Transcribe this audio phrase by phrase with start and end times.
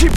[0.00, 0.16] P o p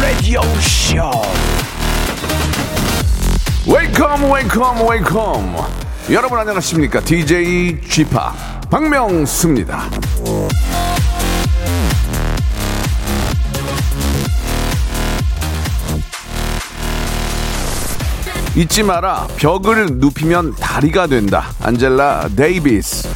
[0.00, 1.10] Radio Show.
[3.66, 5.56] Welcome, welcome, welcome.
[6.08, 7.00] 여러분 안녕하십니까?
[7.00, 8.32] DJ p
[8.70, 9.90] 박명수입니다.
[18.54, 19.28] 잊지 마라.
[19.36, 21.46] 벽을 눕히면 다리가 된다.
[21.60, 23.08] 안젤라 데이비스.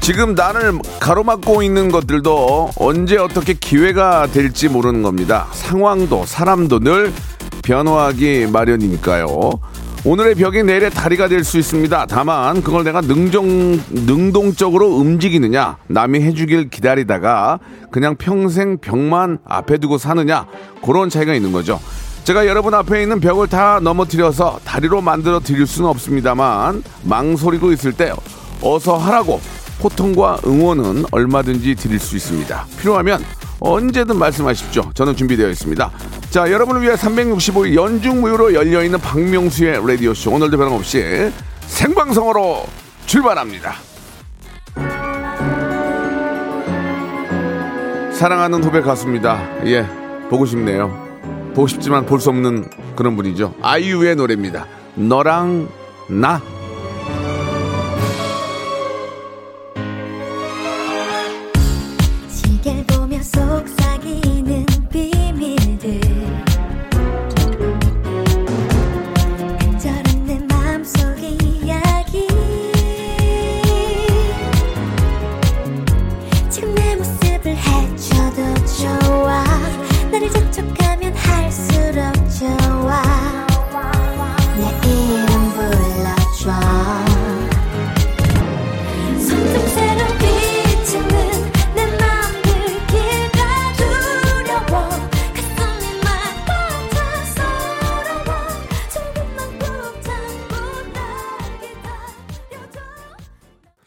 [0.00, 5.46] 지금 나를 가로막고 있는 것들도 언제 어떻게 기회가 될지 모르는 겁니다.
[5.52, 7.12] 상황도 사람도 늘
[7.62, 9.60] 변화하기 마련이니까요.
[10.04, 12.06] 오늘의 벽이 내일의 다리가 될 수 있습니다.
[12.06, 13.46] 다만 그걸 내가 능정,
[13.90, 17.60] 능동적으로 움직이느냐, 남이 해주길 기다리다가
[17.92, 20.46] 그냥 평생 벽만 앞에 두고 사느냐,
[20.84, 21.78] 그런 차이가 있는 거죠.
[22.24, 28.12] 제가 여러분 앞에 있는 벽을 다 넘어뜨려서 다리로 만들어 드릴 수는 없습니다만 망설이고 있을 때
[28.60, 29.40] 어서 하라고
[29.82, 32.66] 호통과 응원은 얼마든지 드릴 수 있습니다.
[32.80, 33.22] 필요하면
[33.60, 34.90] 언제든 말씀하십시오.
[34.94, 35.90] 저는 준비되어 있습니다.
[36.30, 40.30] 자, 여러분을 위해 365일 연중무휴로 열려있는 박명수의 라디오쇼.
[40.32, 41.30] 오늘도 변함없이
[41.66, 42.64] 생방송으로
[43.06, 43.74] 출발합니다.
[48.12, 49.40] 사랑하는 후배 가수입니다.
[49.66, 49.86] 예,
[50.30, 50.90] 보고 싶네요.
[51.54, 53.54] 보고 싶지만 볼 수 없는 그런 분이죠.
[53.62, 54.66] 아이유의 노래입니다.
[54.94, 55.68] 너랑
[56.08, 56.40] 나.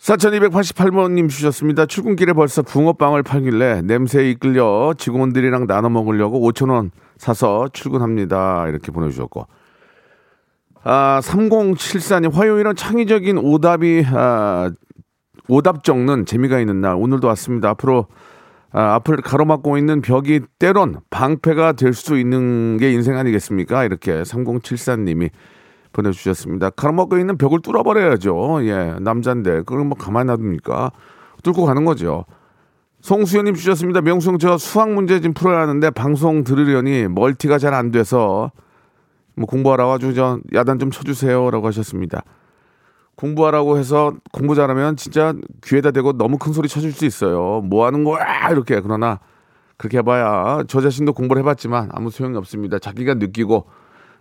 [0.05, 1.87] 4288번님 주셨습니다.
[1.87, 8.67] 출근길에 벌써 붕어빵을 팔길래 냄새에 이끌려 직원들이랑 나눠 먹으려고 5천원 사서 출근합니다.
[8.67, 9.47] 이렇게 보내주셨고.
[10.83, 14.69] 아, 3074님, 화요일은 창의적인 오답이, 아,
[15.47, 16.93] 오답 적는 재미가 있는 날.
[16.95, 17.69] 오늘도 왔습니다.
[17.69, 18.05] 앞으로,
[18.71, 23.83] 아, 앞을 가로막고 있는 벽이 때론 방패가 될 수 있는 게 인생 아니겠습니까?
[23.85, 25.31] 이렇게 3074님이
[25.95, 26.71] 보내주셨습니다.
[26.71, 28.59] 가로막고 있는 벽을 뚫어버려야죠.
[28.67, 29.59] 예, 남잔데.
[29.59, 30.91] 그걸 뭐 가만히 놔둡니까?
[31.43, 32.25] 뚫고 가는 거죠.
[33.01, 34.01] 송수연님 주셨습니다.
[34.01, 38.51] 명수형 저 수학 문제 좀 풀어야 하는데 방송 들으려니 멀티가 잘 안 돼서
[39.35, 42.23] 뭐 공부하라고 아주 저 야단 좀 쳐주세요라고 하셨습니다.
[43.15, 45.33] 공부하라고 해서 공부 잘하면 진짜
[45.63, 47.61] 귀에다 대고 너무 큰 소리 쳐줄 수 있어요.
[47.61, 49.19] 뭐 하는 거야 이렇게 그러나
[49.77, 52.79] 그렇게 해봐야 저 자신도 공부를 해봤지만 아무 소용이 없습니다.
[52.79, 53.65] 자기가 느끼고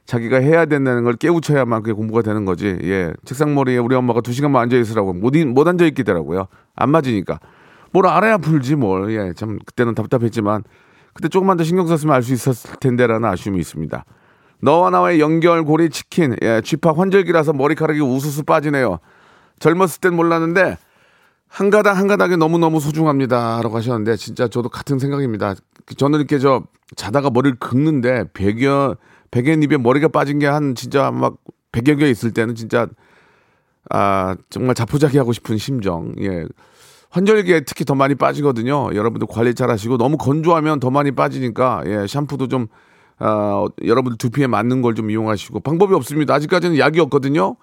[0.07, 2.79] 자기가 해야 된다는 걸 깨우쳐야만 그게 공부가 되는 거지.
[2.83, 3.13] 예.
[3.25, 6.47] 책상머리에 우리 엄마가 두 시간만 앉아 있으라고 못, 이- 못 앉아 있겠더라고요.
[6.77, 7.41] 안 맞으니까.
[7.93, 9.11] 뭘 알아야 풀지 뭘.
[9.13, 9.33] 예.
[9.35, 10.63] 참 그때는 답답했지만
[11.15, 14.05] 그때 조금만 더 신경 썼으면 알 수 있었을 텐데라는 아쉬움이 있습니다.
[14.61, 16.37] 너와 나와의 연결고리 치킨.
[16.43, 16.61] 예.
[16.63, 18.99] 쥐파 환절기라서 머리카락이 우수수 빠지네요.
[19.61, 20.77] 젊었을 땐 몰랐는데
[21.49, 25.55] 한 가닥 한 가닥이 너무너무 소중합니다 라고 하셨는데 진짜 저도 같은 생각입니다.
[25.97, 26.65] 저는 이렇게 저
[26.97, 28.97] 자다가 머리를 긁는데 백여
[29.35, 31.37] 백엔 입에 머리가 빠진 게 한 진짜 막
[31.73, 32.87] 백여 개 있을 때는 진짜
[33.91, 36.15] 아 정말 자포자기 하고 싶은 심정.
[36.21, 36.45] 예.
[37.11, 38.95] 환절기에 특히 더 많이 빠지거든요.
[38.95, 42.67] 여러분들 관리 잘 하시고 너무 건조하면 더 많이 빠지니까 예, 샴푸도 좀
[43.19, 46.35] 아, 여러분들 두피에 맞는 걸 좀 이용하시고 방법이 없습니다.
[46.35, 47.57] 아직까지는 약이 없거든요.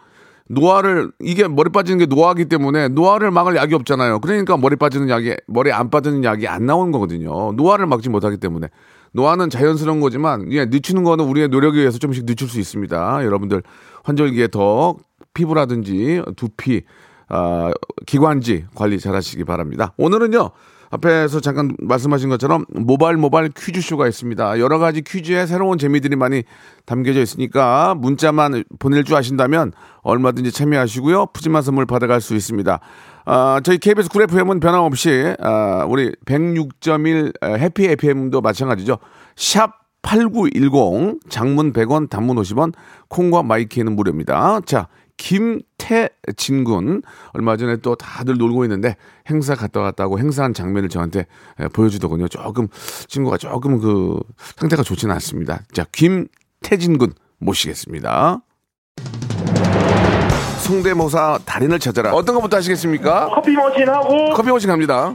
[0.50, 4.20] 노화를 이게 머리 빠지는 게 노화기 때문에 노화를 막을 약이 없잖아요.
[4.20, 7.54] 그러니까 머리 빠지는 약이 머리 안 빠지는 약이 안 나오는 거거든요.
[7.54, 8.68] 노화를 막지 못하기 때문에
[9.14, 13.26] 노화는 자연스러운 거지만 예, 늦추는 거는 우리의 노력에 의해서 조금씩 늦출 수 있습니다.
[13.26, 13.64] 여러분들
[14.04, 14.96] 환절기에 더
[15.34, 16.84] 피부라든지 두피
[17.30, 17.72] 아,
[18.06, 19.94] 기관지 관리 잘 하시기 바랍니다.
[19.98, 20.50] 오늘은요,
[20.90, 24.60] 앞에서 잠깐 말씀하신 것처럼 모바일 모바일 퀴즈쇼가 있습니다.
[24.60, 26.44] 여러 가지 퀴즈에 새로운 재미들이 많이
[26.86, 29.72] 담겨져 있으니까 문자만 보낼 줄 아신다면
[30.02, 31.28] 얼마든지 참여하시고요.
[31.28, 32.80] 푸짐한 선물 받아갈 수 있습니다.
[33.26, 38.98] 아, 저희 KBS 쿨 FM은 변함없이 아, 우리 106.1 해피 FM도 마찬가지죠.
[39.36, 42.74] 샵 8910 장문 100원 단문 50원
[43.08, 44.62] 콩과 my K는 무료입니다.
[44.66, 44.88] 자
[45.22, 47.04] 김태진 군
[47.34, 48.96] 얼마 전에 또 다들 놀고 있는데
[49.30, 51.28] 행사 갔다 왔다고 행사한 장면을 저한테
[51.60, 52.28] 에, 보여주더군요.
[52.28, 52.68] 조금
[53.08, 54.20] 친구가 조금 그
[54.58, 55.62] 상태가 좋지는 않습니다.
[55.74, 58.42] 자, 김태진 군 모시겠습니다.
[60.72, 62.14] 성대모사 달인을 찾아라.
[62.14, 63.30] 어떤 것부터 하시겠습니까?
[63.36, 65.14] 커피 머신하고 커피 머신 갑니다.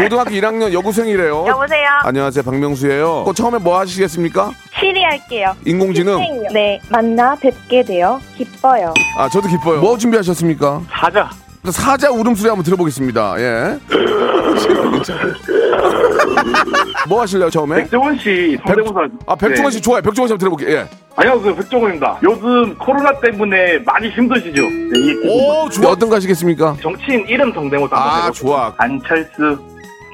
[0.00, 1.44] 고등학교 1학년 여고생이래요.
[1.48, 1.88] 여보세요?
[2.04, 3.24] 안녕하세요, 박명수예요.
[3.26, 4.52] 어, 처음에 뭐 하시겠습니까?
[4.78, 5.56] 시리 할게요.
[5.66, 6.18] 인공지능?
[6.52, 8.94] 네, 만나 뵙게 되어 기뻐요.
[9.16, 9.80] 아, 저도 기뻐요.
[9.80, 10.82] 뭐 준비하셨습니까?
[10.88, 11.28] 사자
[11.72, 13.34] 사자 울음소리 한번 들어보겠습니다.
[13.40, 13.78] 예.
[17.08, 17.82] 뭐 하실래요, 처음에?
[17.82, 19.82] 백종원 씨 성대모사 아, 백종원 씨 네.
[19.82, 20.02] 좋아요.
[20.02, 20.76] 백종원 씨 한번 들어볼게요.
[20.76, 20.86] 예.
[21.20, 25.90] 안녕하세요 백종원입니다 요즘 코로나 때문에 많이 힘드시죠 네, 이 오, 좋아.
[25.90, 26.76] 어떤 거 하시겠습니까?
[26.80, 28.30] 정치인 이름 성대모사 한번 아.
[28.30, 28.72] 좋아.
[28.78, 29.58] 안철수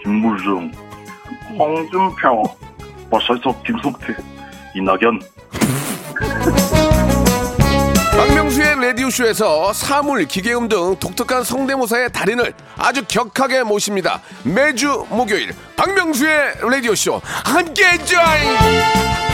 [0.02, 0.72] 김무중
[1.58, 2.42] 홍준표
[3.10, 4.16] 버설석 김성태
[4.74, 5.20] 이낙연
[8.16, 14.22] 박명수의 라디오쇼에서 사물, 기계음 등 독특한 성대모사의 달인을 아주 격하게 모십니다.
[14.44, 19.33] 매주 목요일 박명수의 라디오쇼 함께 join!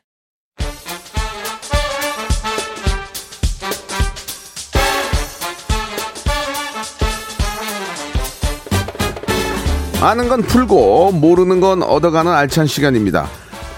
[10.01, 13.27] 아는 건 풀고 모르는 건 얻어가는 알찬 시간입니다.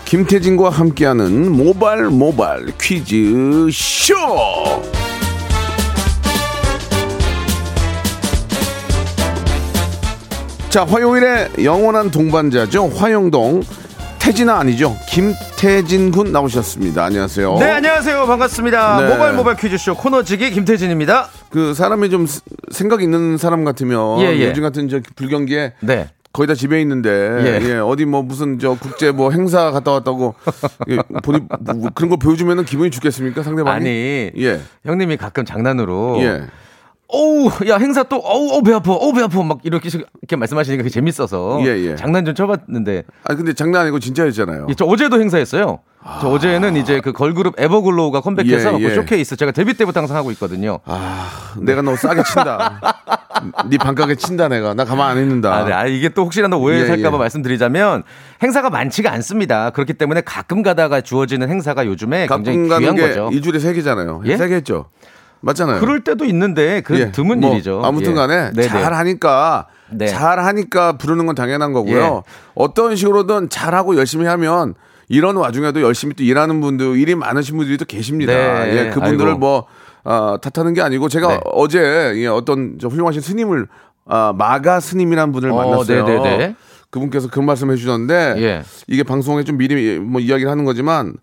[0.05, 4.13] 김태진과 함께하는 모발 모발 퀴즈 쇼.
[10.69, 12.87] 자, 화요일에 영원한 동반자죠.
[12.95, 13.63] 화영동
[14.17, 14.95] 태진아 아니죠.
[15.09, 17.03] 김태진 군 나오셨습니다.
[17.03, 17.57] 안녕하세요.
[17.59, 18.25] 네, 안녕하세요.
[18.25, 19.01] 반갑습니다.
[19.01, 19.09] 네.
[19.09, 21.27] 모바일 모바일 퀴즈쇼 코너지기 김태진입니다.
[21.53, 22.41] 그 사람이 좀 스-
[22.71, 24.49] 생각 있는 사람 같으면 예, 예.
[24.49, 26.09] 요즘 같은 저 불경기에 네.
[26.33, 27.09] 거의 다 집에 있는데
[27.61, 27.69] 예.
[27.69, 30.33] 예, 어디 뭐 무슨 저 국제 뭐 행사 갔다 왔다고
[30.89, 33.75] 예, 본인 뭐 그런 거 보여주면은 기분이 좋겠습니까 상대방이?
[33.75, 34.61] 아니, 예.
[34.83, 36.41] 형님이 가끔 장난으로 예.
[37.13, 39.43] 어우, 야, 행사 또, 어우, 어우, 배 아파, 어우, 배 아파.
[39.43, 41.59] 막 이렇게, 이렇게 말씀하시니까 그게 재밌어서.
[41.61, 41.95] 예, 예.
[41.95, 43.03] 장난 좀 쳐봤는데.
[43.25, 44.65] 아 근데 장난 아니고 진짜였잖아요.
[44.69, 45.79] 예, 저 어제도 행사했어요.
[46.19, 48.89] 저 어제는 이제 그 걸그룹 에버글로우가 컴백해서 예, 예.
[48.89, 50.79] 그 쇼케이스 제가 데뷔 때부터 항상 하고 있거든요.
[50.85, 52.81] 아, 내가 너 싸게 친다.
[53.69, 54.73] 네 반가게 친다 내가.
[54.73, 55.53] 나 가만 안 있는다.
[55.53, 55.71] 아, 네.
[55.71, 57.19] 아, 이게 또 혹시라도 오해 예, 살까봐 예.
[57.19, 58.03] 말씀드리자면
[58.41, 59.69] 행사가 많지가 않습니다.
[59.69, 63.29] 그렇기 때문에 가끔 가다가 주어지는 행사가 요즘에 굉장히 가끔 가는 귀한 게 거죠.
[63.31, 64.23] 일주일에 세 개잖아요.
[64.25, 64.35] 예?
[64.35, 64.87] 세개 했죠.
[65.43, 65.81] 맞잖아요.
[65.81, 67.11] 그럴 때도 있는데 그 예.
[67.11, 67.81] 드문 뭐 일이죠.
[67.83, 68.15] 아무튼 예.
[68.15, 68.51] 간에.
[68.67, 70.07] 잘 하니까 네.
[70.07, 72.23] 잘 하니까 부르는 건 당연한 거고요.
[72.25, 72.31] 예.
[72.55, 74.73] 어떤 식으로든 잘 하고 열심히 하면
[75.09, 78.31] 이런 와중에도 열심히 또 일하는 분들 일이 많으신 분들이 또 계십니다.
[78.33, 78.87] 네.
[78.87, 79.39] 예, 그분들을 아이고.
[79.39, 79.65] 뭐
[80.05, 81.39] 아, 탓하는 게 아니고 제가 네.
[81.43, 83.67] 어제 예, 어떤 저 훌륭하신 스님을
[84.05, 86.05] 아, 마가 스님이라는 분을 어, 만났어요.
[86.05, 86.55] 네네네.
[86.89, 88.63] 그분께서 그런 말씀 해 주셨는데 예.
[88.87, 91.15] 이게 방송에 좀 미리 뭐 이야기를 하는 거지만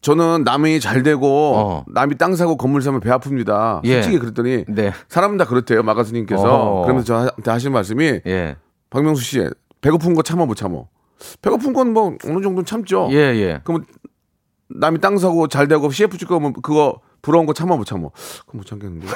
[0.00, 1.84] 저는 남이 잘 되고 어.
[1.88, 3.80] 남이 땅 사고 건물 사면 배 아픕니다.
[3.84, 3.94] 예.
[3.94, 4.92] 솔직히 그랬더니 네.
[5.08, 5.82] 사람은 다 그렇대요.
[5.82, 6.82] 마가스님께서 어.
[6.82, 8.56] 그러면서 저한테 하시는 말씀이 예.
[8.90, 9.48] 박명수 씨
[9.80, 10.88] 배고픈 거 참아 못 참어.
[11.42, 13.08] 배고픈 건 뭐 어느 정도는 참죠.
[13.12, 13.60] 예, 예.
[13.64, 13.84] 그럼
[14.68, 18.10] 남이 땅 사고 잘 되고 CF 줄 거면 그거 부러운 거 참아 못 참어.
[18.46, 19.06] 그럼 못 참겠는데.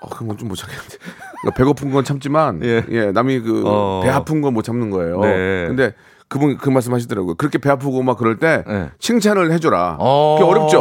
[0.00, 0.96] 어, 그건 좀 못 참겠는데.
[1.40, 3.12] 그러니까 배고픈 건 참지만 예, 예.
[3.12, 4.02] 남이 그배 어.
[4.12, 5.20] 아픈 건 못 참는 거예요.
[5.20, 5.66] 네.
[5.68, 5.94] 근데
[6.30, 7.34] 그분 그 말씀하시더라고요.
[7.34, 8.88] 그렇게 배 아프고 막 그럴 때 네.
[9.00, 9.96] 칭찬을 해줘라.
[9.98, 10.36] 어.
[10.38, 10.80] 그게 어렵죠.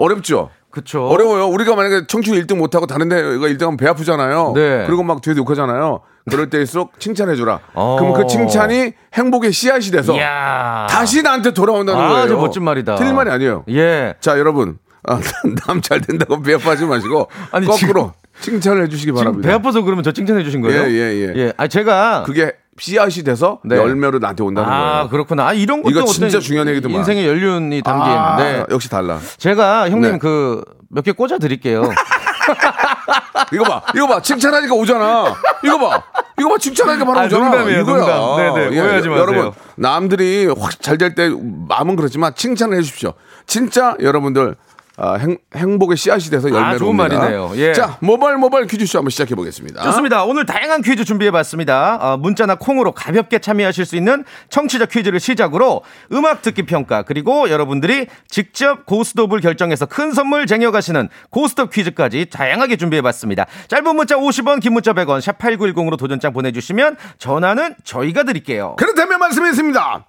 [0.00, 0.50] 어렵죠.
[0.70, 1.06] 그쵸.
[1.06, 1.46] 어려워요.
[1.46, 4.52] 우리가 만약에 청춘 1등 못하고 다른 데가 1등하면 배 아프잖아요.
[4.56, 4.82] 네.
[4.86, 6.00] 그리고 막 뒤에서 욕하잖아요.
[6.28, 7.60] 그럴 때일수록 칭찬해주라.
[7.74, 7.96] 어.
[8.00, 10.88] 그럼 그 칭찬이 행복의 씨앗이 돼서 이야.
[10.90, 12.28] 다시 나한테 돌아온다는 아, 거예요.
[12.28, 12.96] 저 멋진 말이다.
[12.96, 13.64] 틀린 말이 아니에요.
[13.70, 14.14] 예.
[14.20, 14.78] 자, 여러분.
[15.06, 15.20] 아,
[15.68, 19.46] 남 잘 된다고 배 아파하지 마시고 아니, 거꾸로 칭찬을 해주시기 지금 바랍니다.
[19.48, 20.82] 배 아파서 그러면 저 칭찬해 주신 거예요?
[20.84, 21.52] 예, 예, 예.
[21.58, 23.76] 아, 제가 그게 씨앗이 돼서 네.
[23.76, 25.08] 열매로 나한테 온다는 아, 거예요.
[25.10, 25.46] 그렇구나.
[25.48, 26.98] 아, 이런 것도 이거 진짜 중요한 얘기더만.
[26.98, 28.12] 인생의 연륜이 담긴.
[28.12, 28.64] 아, 네.
[28.70, 29.18] 역시 달라.
[29.38, 30.18] 제가 형님 네.
[30.18, 31.82] 그몇 개 꽂아 드릴게요.
[33.52, 35.34] 이거 봐, 이거 봐, 칭찬하니까 오잖아.
[35.64, 36.02] 이거 봐,
[36.38, 37.44] 이거 봐, 칭찬하니까 바로 아, 오잖아.
[37.44, 38.16] 농담이에요, 이거야.
[38.16, 38.36] 농담.
[38.54, 39.26] 네네, 예, 오해하지 마세요.
[39.26, 41.30] 여러분, 남들이 확 잘 될 때
[41.68, 43.14] 마음은 그렇지만 칭찬을 해주십시오.
[43.46, 44.56] 진짜 여러분들
[44.96, 47.18] 아, 행, 행복의 씨앗이 돼서 열매로 아, 좋은 옵니다.
[47.18, 47.52] 말이네요.
[47.56, 47.72] 예.
[47.72, 49.82] 자, 모바일 모바일 퀴즈쇼 한번 시작해 보겠습니다.
[49.82, 50.24] 좋습니다.
[50.24, 51.96] 오늘 다양한 퀴즈 준비해 봤습니다.
[52.00, 55.82] 어, 문자나 콩으로 가볍게 참여하실 수 있는 청취자 퀴즈를 시작으로
[56.12, 63.02] 음악 듣기 평가 그리고 여러분들이 직접 고스톱을 결정해서 큰 선물 쟁여가시는 고스톱 퀴즈까지 다양하게 준비해
[63.02, 63.46] 봤습니다.
[63.66, 68.76] 짧은 문자 50원, 긴 문자 100원, 샵 8910으로 도전장 보내주시면 전화는 저희가 드릴게요.
[68.78, 70.04] 그렇다면 말씀했습니다.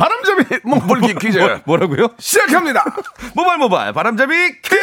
[0.00, 2.08] 바람잡이 몸볼기 퀴즈 뭐, 뭐라고요?
[2.18, 2.82] 시작합니다.
[3.36, 4.76] 모발 모발 바람잡이 퀴즈.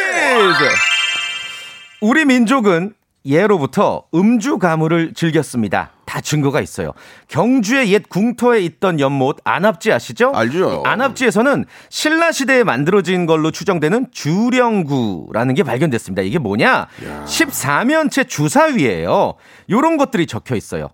[2.00, 2.94] 우리 민족은
[3.26, 5.90] 예로부터 음주 가물을 즐겼습니다.
[6.06, 6.92] 다 증거가 있어요.
[7.26, 10.32] 경주의 옛 궁터에 있던 연못 안압지 아시죠?
[10.34, 10.84] 알죠.
[10.86, 16.22] 안압지에서는 신라 시대에 만들어진 걸로 추정되는 주령구라는 게 발견됐습니다.
[16.22, 16.86] 이게 뭐냐?
[17.26, 19.34] 14면체 주사위예요.
[19.68, 20.88] 요런 것들이 적혀 있어요.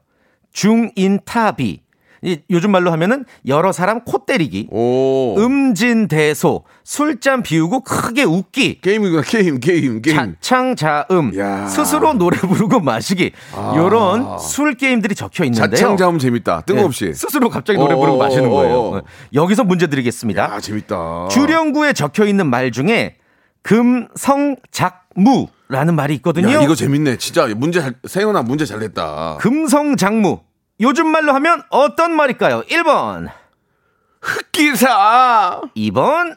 [0.52, 1.83] 중인타비.
[2.24, 4.68] 이 요즘 말로 하면은 여러 사람 코 때리기.
[4.70, 5.36] 오.
[5.38, 9.22] 음진 대소, 술잔 비우고 크게 웃기, 게임이구나.
[9.22, 10.16] 게임, 게임, 게임.
[10.40, 11.66] 자창 자음, 야.
[11.66, 13.32] 스스로 노래 부르고 마시기,
[13.76, 15.68] 요런 술 게임들이 적혀 있는데요.
[15.68, 16.62] 자창 자음 재밌다.
[16.62, 17.06] 뜬금없이.
[17.06, 18.80] 네, 스스로 갑자기 노래 어, 부르고 마시는 어, 거예요.
[18.80, 18.96] 어.
[18.96, 19.02] 네.
[19.34, 20.42] 여기서 문제 드리겠습니다.
[20.42, 21.28] 야, 재밌다.
[21.30, 23.16] 주령구에 적혀 있는 말 중에
[23.62, 26.52] 금성작무 라는 말이 있거든요.
[26.52, 27.16] 야, 이거 재밌네.
[27.18, 29.38] 진짜 문제 잘, 세훈아 문제 잘 냈다.
[29.40, 30.40] 금성작무.
[30.80, 32.62] 요즘 말로 하면 어떤 말일까요?
[32.62, 33.28] 1번,
[34.20, 36.36] 흑기사, 2번,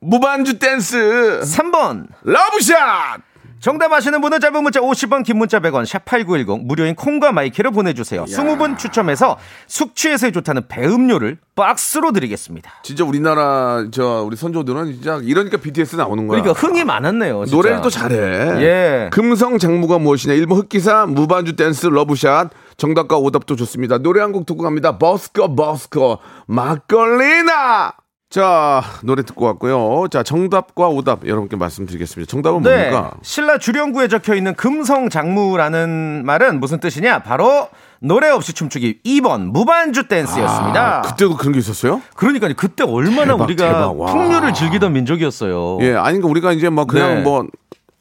[0.00, 2.06] 무반주 댄스, 3번.
[2.22, 3.20] 러브샷!
[3.58, 8.24] 정답 아시는 분은 짧은 문자 50원, 긴 문자 100원, 샵8910, 무료인 콩과 my K를 보내주세요.
[8.24, 12.70] 20분 추첨해서 숙취해소에 좋다는 배음료를 박스로 드리겠습니다.
[12.82, 16.42] 진짜 우리나라, 저, 우리 선조들은 진짜 이러니까 BTS 나오는 거야.
[16.42, 17.46] 그러니까 흥이 많았네요.
[17.46, 17.56] 진짜.
[17.56, 18.16] 노래를 또 잘해.
[18.62, 19.10] 예.
[19.10, 20.34] 금성작무가 무엇이냐?
[20.34, 22.50] 1번 흑기사, 무반주 댄스, 러브샷.
[22.76, 23.98] 정답과 오답도 좋습니다.
[23.98, 24.98] 노래 한 곡 듣고 갑니다.
[24.98, 27.92] 버스커, 버스커, 막걸리나!
[28.28, 30.08] 자, 노래 듣고 왔고요.
[30.10, 32.28] 자, 정답과 오답 여러분께 말씀드리겠습니다.
[32.28, 32.90] 정답은 네.
[32.90, 33.12] 뭡니까?
[33.22, 37.20] 신라 주령구에 적혀 있는 금성 장무라는 말은 무슨 뜻이냐?
[37.20, 37.68] 바로
[38.00, 40.98] 노래 없이 춤추기 2번 무반주 댄스였습니다.
[40.98, 42.02] 아, 그때도 그런 게 있었어요?
[42.16, 44.00] 그러니까 그때 얼마나 대박, 우리가 대박.
[44.00, 44.12] 와.
[44.12, 45.78] 풍류를 즐기던 민족이었어요.
[45.82, 47.20] 예, 아니, 그러니까 우리가 이제 뭐 그냥 네.
[47.22, 47.46] 뭐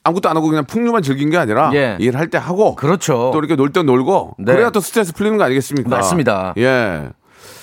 [0.06, 1.98] 아무것도 안 하고 그냥 풍류만 즐긴 게 아니라 예.
[2.00, 3.32] 일을 할때 하고 그렇죠.
[3.34, 4.54] 또 이렇게 놀 때 놀고 네.
[4.54, 5.90] 그래야 또 스트레스 풀리는 거 아니겠습니까?
[5.90, 6.54] 맞습니다.
[6.58, 7.10] 예.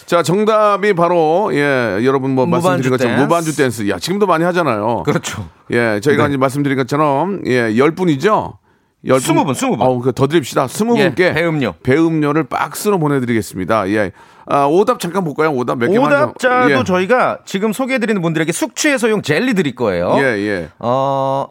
[0.07, 3.23] 자, 정답이 바로 예, 여러분 뭐 말씀드린 것처럼 댄스.
[3.29, 3.89] 무반주 댄스.
[3.89, 5.05] 야, 지금도 많이 하잖아요.
[5.05, 5.49] 그렇죠.
[5.71, 6.31] 예, 저희가 네.
[6.31, 8.59] 이제 말씀드린 것처럼 예, 열 분이죠.
[9.07, 9.21] 열 분.
[9.21, 9.87] 스무 분, 스무 분.
[9.87, 10.67] 어, 그더 드립시다.
[10.67, 11.75] 스무 예, 분께 배음료.
[11.83, 13.89] 배음료를 박스로 보내 드리겠습니다.
[13.91, 14.11] 예.
[14.47, 15.51] 아, 오답 잠깐 볼까요?
[15.53, 16.11] 오답 몇 개만.
[16.11, 16.85] 좀- 오답자도 예.
[16.85, 20.15] 저희가 지금 소개해 드리는 분들에게 숙취해소용 젤리 드릴 거예요.
[20.19, 20.69] 예, 예.
[20.81, 21.47] 어,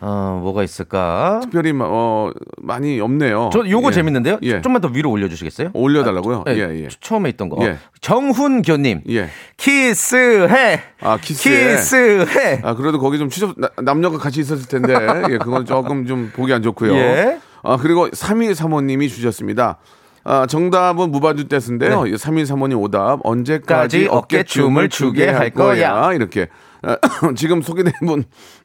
[0.00, 1.40] 어, 뭐가 있을까?
[1.42, 3.50] 특별히 마- 어, 많이 없네요.
[3.52, 3.92] 저 요거 예.
[3.92, 4.38] 재밌는데요.
[4.42, 4.60] 예.
[4.60, 5.70] 좀만 더 위로 올려주시겠어요?
[5.72, 6.44] 올려달라고요?
[6.48, 6.88] 예, 예, 예.
[7.00, 7.64] 처음에 있던 거.
[7.66, 7.78] 예.
[8.02, 9.02] 정훈교님.
[9.08, 9.30] 예.
[9.56, 10.80] 키스해.
[11.00, 11.76] 아, 키스해.
[11.76, 12.60] 키스해.
[12.62, 14.94] 아, 그래도 거기 좀 나- 남녀가 같이 있었을 텐데,
[15.30, 16.94] 예, 그건 조금 좀 보기 안 좋고요.
[16.94, 17.38] 예.
[17.62, 19.78] 아, 그리고 3135님이 주셨습니다.
[20.24, 22.04] 아, 정답은 무반주 댄스인데요.
[22.04, 22.10] 네.
[22.12, 26.12] 3135님 오답, 언제까지 까지 어깨춤을 추게 할 거야.
[26.12, 26.48] 이렇게.
[26.82, 26.96] 아,
[27.36, 28.24] 지금 소개된 분,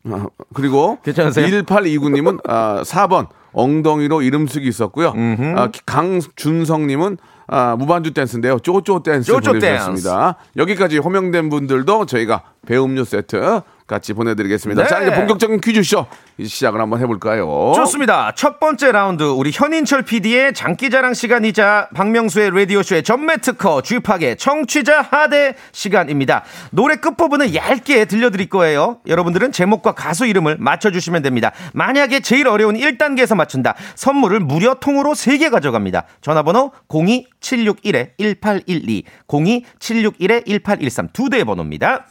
[0.09, 1.47] 아, 그리고 괜찮으세요?
[1.47, 5.13] 1829님은 아, 4번, 엉덩이로 이름 쓰기 있었고요.
[5.55, 7.17] 아, 강준성님은
[7.47, 8.59] 아, 무반주 댄스인데요.
[8.59, 10.35] 쪼쪼 댄스 쪼쪼 보내주셨습니다.
[10.57, 14.81] 여기까지 호명된 분들도 저희가 배음료 세트 같이 보내드리겠습니다.
[14.81, 14.89] 네.
[14.89, 16.07] 자, 이제 본격적인 퀴즈쇼
[16.43, 17.73] 시작을 한번 해볼까요?
[17.75, 18.33] 좋습니다.
[18.35, 25.53] 첫 번째 라운드 우리 현인철 PD의 장기자랑 시간이자 박명수의 라디오쇼의 전매 특허 주입학예 청취자 하대
[25.71, 26.43] 시간입니다.
[26.71, 28.97] 노래 끝부분을 얇게 들려드릴 거예요.
[29.05, 31.51] 여러분들은 제목과 가수 이름을 맞춰주시면 됩니다.
[31.73, 33.75] 만약에 제일 어려운 1단계에서 맞춘다.
[33.93, 36.05] 선물을 무려 통으로 3개 가져갑니다.
[36.21, 42.07] 전화번호 02761-1812, 02761-1813 두 대의 번호입니다.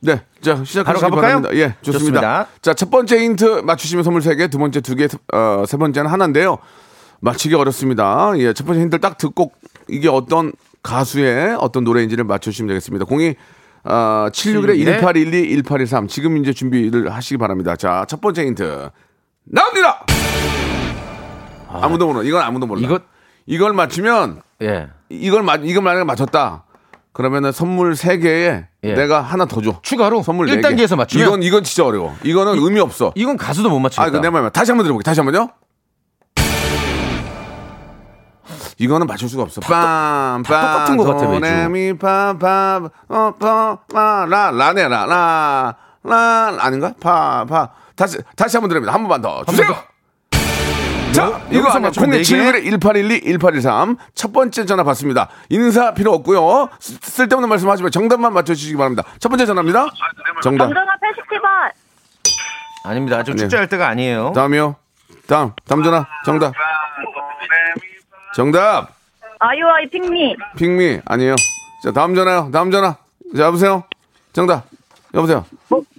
[0.00, 1.40] 네, 자 시작하시기 가볼까요?
[1.42, 1.54] 바랍니다.
[1.56, 1.92] 예, 좋습니다.
[1.98, 2.46] 좋습니다.
[2.62, 6.58] 자, 첫 번째 힌트 맞추시면 선물 3개, 두 번째 2개, 어, 세 번째는 하나인데요.
[7.20, 8.32] 맞히기 어렵습니다.
[8.36, 9.52] 예, 첫 번째 힌트 딱 듣고
[9.88, 10.52] 이게 어떤
[10.84, 13.06] 가수의 어떤 노래인지를 맞추시면 되겠습니다.
[13.10, 13.34] 02
[13.84, 17.74] 어, 761에 1812 1813 지금 이제 준비를 하시기 바랍니다.
[17.74, 18.90] 자, 첫 번째 힌트
[19.44, 20.04] 나옵니다.
[21.70, 22.24] 아 무도 모르.
[22.24, 22.80] 이건 아무도 몰라.
[22.82, 23.00] 이거-
[23.46, 24.88] 이걸 맞추면 예.
[25.08, 26.64] 이걸 맞 이걸 만약에 맞췄다.
[27.12, 28.92] 그러면은 선물 3개에 예.
[28.94, 29.80] 내가 하나 더 줘.
[29.82, 30.60] 추가로 선물 1네 개.
[30.60, 32.14] 단계에서 맞추면 이건 이건 진짜 어려워.
[32.22, 33.12] 이거는 의미 없어.
[33.16, 34.04] 이건 가수도 못 맞추겠다.
[34.04, 35.02] 아, 이거 내 말만 다시 한번 들어볼게.
[35.04, 35.48] 다시 한번요.
[38.80, 39.60] 이거는 맞출 수가 없어.
[39.60, 41.40] 빰, 다 똑같은 것 같아, 매주.
[41.40, 46.92] 레미 파파 어파라 라네 라 라 라 아닌가?
[47.00, 48.92] 파 파 다시 다시 한번 들어봅니다.
[48.94, 49.74] 한 번만 더 주세요.
[51.12, 51.80] 자, 여- 이거 아니야.
[51.80, 52.36] 맞추면 네 개.
[52.38, 53.96] 0 7 1 1812 1813.
[54.14, 55.28] 첫 번째 전화 받습니다.
[55.48, 56.68] 인사 필요 없고요.
[56.78, 57.90] 쓰- 쓸데없는 말씀 하지 마.
[57.90, 59.02] 정답만 맞춰주시기 바랍니다.
[59.18, 59.86] 첫 번째 전화입니다.
[60.42, 60.64] 정답.
[60.66, 61.72] 정전화 87번.
[62.84, 63.18] 아닙니다.
[63.18, 63.36] 아니에요.
[63.36, 64.32] 축제할 때가 아니에요.
[64.34, 64.76] 다음이요.
[65.26, 66.06] 다음, 다음 전화.
[66.24, 66.52] 정답.
[68.34, 68.88] 정답.
[69.40, 70.36] 아이오아이 핑미.
[70.56, 71.34] 핑미 아니에요.
[71.82, 72.50] 자, 다음 전화요.
[72.52, 72.96] 다음 전화.
[73.36, 73.84] 자, 여보세요.
[74.32, 74.64] 정답.
[75.14, 75.44] 여보세요.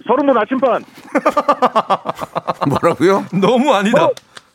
[0.06, 0.84] 서른도 나침반.
[2.68, 3.26] 뭐라고요?
[3.32, 4.08] 너무 아니다.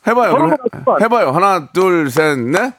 [0.08, 0.34] 해봐요.
[0.34, 0.56] 그럼.
[1.02, 1.32] 해봐요.
[1.32, 2.74] 하나, 둘, 셋, 넷.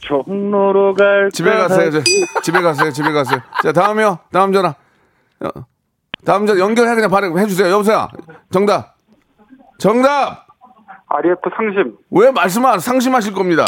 [0.00, 1.30] 종로로 갈.
[1.32, 1.90] 집에 가세요.
[1.90, 2.00] 저,
[2.42, 2.90] 집에 가세요.
[2.92, 3.40] 집에 가세요.
[3.62, 4.18] 자, 다음이요.
[4.32, 4.74] 다음 전화.
[5.40, 5.48] 어,
[6.24, 7.70] 다음 전화 연결해 그냥 바로 해주세요.
[7.70, 8.08] 여보세요.
[8.50, 8.94] 정답.
[9.78, 10.46] 정답.
[11.08, 11.96] RF 상심.
[12.10, 13.64] 왜 말씀을 안- 상심하실 겁니다.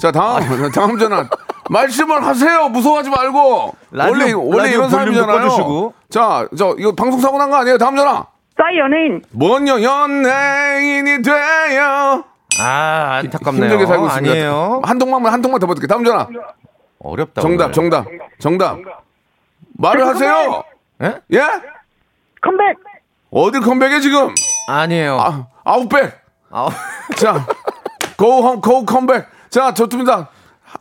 [0.00, 1.28] 자, 다음, 다음 전화.
[1.70, 2.68] 말씀을 하세요.
[2.68, 3.74] 무서워하지 말고.
[3.90, 5.92] 라디오- 원래, 원래 라디오 이런 사람이잖아요.
[6.10, 7.76] 자, 저, 이거 방송 사고 난 거 아니에요?
[7.78, 8.24] 다음 전화.
[8.60, 9.22] 싸이 연예인.
[9.30, 12.24] 뭔요, 연예인이 돼요.
[12.60, 13.64] 아, 안타깝네요.
[13.64, 14.32] 힘들게 살고 있습니다.
[14.32, 14.82] 아니에요.
[14.84, 15.86] 한 통만, 한 통만 더 버틸게요.
[15.86, 16.26] 다음 전화.
[16.98, 17.40] 어렵다.
[17.40, 17.72] 정답, 오늘.
[17.72, 18.06] 정답,
[18.40, 18.78] 정답.
[19.74, 20.64] 말을 하세요.
[21.02, 21.20] 예?
[21.34, 21.40] 예?
[22.40, 22.76] 컴백.
[23.30, 24.34] 어딜 컴백해, 지금?
[24.68, 25.18] 아니에요.
[25.20, 26.18] 아, 아웃백.
[26.50, 26.68] 아,
[27.16, 27.46] 자,
[28.16, 29.26] go home, go 컴백.
[29.50, 30.30] 자, 좋습니다.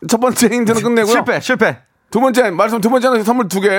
[0.10, 1.12] 첫 번째 힌트는 끝내고요.
[1.12, 1.78] 실패, 실패.
[2.10, 3.70] 두 번째 말씀 두 번째는 선물 두 개.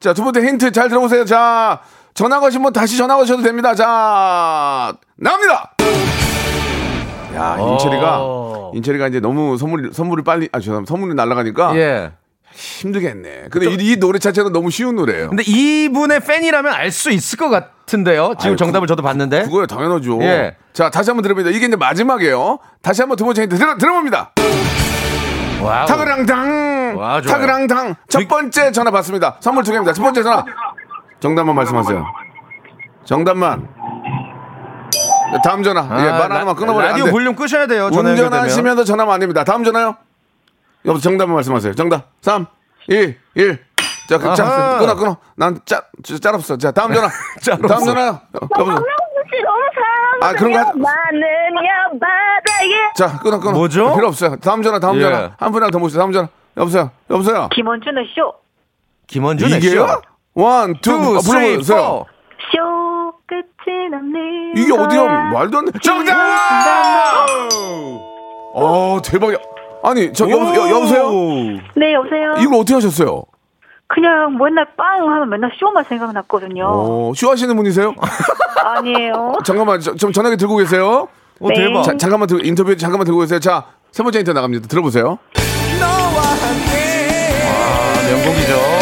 [0.00, 1.24] 자, 두 번째 힌트 잘 들어보세요.
[1.24, 1.82] 자,
[2.14, 3.74] 전화 거신 분 다시 전화 거셔도 됩니다.
[3.74, 5.72] 자, 나옵니다.
[7.34, 8.72] 야, 인철이가 어.
[8.74, 10.88] 인철이가 이제 너무 선물 선물을 빨리 아 죄송합니다.
[10.90, 12.12] 선물이 날아가니까 예.
[12.52, 13.46] 힘들겠네.
[13.50, 15.28] 근데 이, 이 노래 자체가 너무 쉬운 노래예요.
[15.30, 18.34] 근데 이분의 팬이라면 알 수 있을 것 같은데요.
[18.38, 19.42] 지금 아유, 정답을 저도 봤는데.
[19.42, 20.22] 그거야 당연하죠.
[20.22, 20.54] 예.
[20.72, 21.50] 자, 다시 한번 들어봅니다.
[21.56, 22.60] 이게 이제 마지막이에요.
[22.80, 24.30] 다시 한번 두 번째 힌트 들어 들어봅니다.
[25.60, 25.86] Wow.
[25.86, 27.20] 타그랑당 와.
[27.22, 29.36] 타그랑당 첫 번째 전화 받습니다.
[29.40, 29.92] 선물 두 개입니다.
[29.92, 30.44] 첫 번째 전화
[31.24, 32.04] 정답만 말씀하세요.
[33.06, 33.66] 정답만.
[35.32, 35.80] 네, 다음 전화.
[35.84, 36.88] 예, 말 라- 하나만 끊어버려.
[36.88, 37.06] 라디오.
[37.06, 37.88] 볼륨 끄셔야 돼요.
[37.90, 38.26] 전화 연결되면.
[38.26, 39.42] 운전하시면서 전화면 안 됩니다.
[39.42, 39.96] 다음 전화요.
[40.84, 41.74] 여보 정답만 말씀하세요.
[41.76, 42.10] 정답.
[42.20, 42.44] 3,
[42.90, 43.58] 2, 1.
[44.06, 44.76] 자, 그, 자.
[44.78, 45.16] 끊어 끊어.
[45.34, 46.58] 난 짜, 짜, 짤 없어.
[46.58, 47.08] 자, 다음 전화.
[47.40, 47.84] 짤 다음.
[47.86, 48.06] 전화요.
[48.06, 48.84] 여- 여보세요.
[49.16, 49.64] 혹시 너무
[50.20, 50.78] 아, 그런 거 하지-.
[52.96, 53.52] 자, 끊어 끊어.
[53.52, 53.94] 뭐죠?
[53.94, 54.36] 필요 없어요.
[54.36, 54.78] 다음 전화.
[54.78, 55.00] 다음 예.
[55.00, 55.32] 전화.
[55.38, 56.00] 한 분이랑 더 모시죠.
[56.00, 56.28] 다음 전화.
[56.58, 56.90] 여보세요.
[57.08, 57.48] 여보세요.
[57.54, 58.34] 김원준의 쇼.
[59.06, 59.86] 김원준의 이게요?
[59.86, 60.02] 쇼.
[60.34, 61.56] one, two, two, 아, three.
[61.58, 62.06] Four.
[62.52, 62.58] 쇼
[63.26, 64.52] 끝이 났네.
[64.56, 65.06] 이게 어디요?
[65.06, 65.78] 말도 안 돼.
[65.80, 66.14] 정답!
[68.54, 69.38] 어, 대박이야.
[69.82, 71.10] 아니, 저, 여보, 여, 여보세요?
[71.76, 72.34] 네 여보세요.
[72.40, 73.22] 이걸 어떻게 하셨어요?
[73.86, 76.64] 그냥 맨날 빵 하면 맨날 쇼만 생각났거든요.
[76.66, 77.94] 어, 쇼 하시는 분이세요?
[78.64, 79.34] 아니에요.
[79.44, 81.06] 잠깐만, 저, 좀 전화기 들고 계세요?
[81.40, 81.54] 오, 네.
[81.54, 81.82] 대박.
[81.82, 83.38] 자, 잠깐만, 들, 인터뷰 잠깐만 들고 계세요.
[83.38, 84.66] 자, 세 번째 인터뷰 나갑니다.
[84.68, 85.18] 들어보세요.
[87.46, 88.73] 아, 명곡이죠.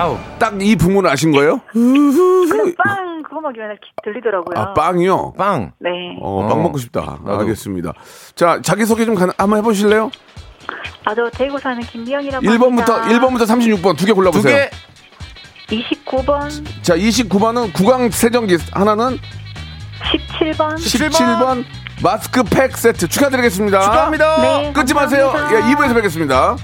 [0.00, 0.18] Wow.
[0.38, 1.60] 딱 이 부문을 아신 거예요?
[1.72, 4.58] 그냥 빵 그거만 맨날 기- 들리더라고요.
[4.58, 5.34] 아, 빵이요?
[5.36, 5.72] 빵.
[5.78, 5.90] 네.
[6.20, 6.48] 어, 어.
[6.48, 7.18] 빵 먹고 싶다.
[7.24, 7.40] 나도.
[7.40, 7.92] 알겠습니다.
[8.34, 10.10] 자, 자기소개 좀 가, 한번 해보실래요?
[11.04, 13.02] 아, 저 대구 사는 김미영이라고 1번부터, 합니다.
[13.08, 14.54] 1번부터 36번 두 개 두 골라보세요.
[14.56, 14.70] 개.
[15.76, 16.48] 29번,
[16.82, 19.18] 자, 29번은 구강 세정기, 하나는
[20.40, 20.74] 17번.
[20.74, 21.64] 17번
[22.02, 23.80] 마스크팩 세트 축하드리겠습니다.
[23.80, 24.36] 축하합니다.
[24.42, 24.72] 네.
[24.72, 25.30] 끊지 마세요.
[25.30, 25.70] 감사합니다.
[25.70, 26.56] 예, 2부에서 뵙겠습니다.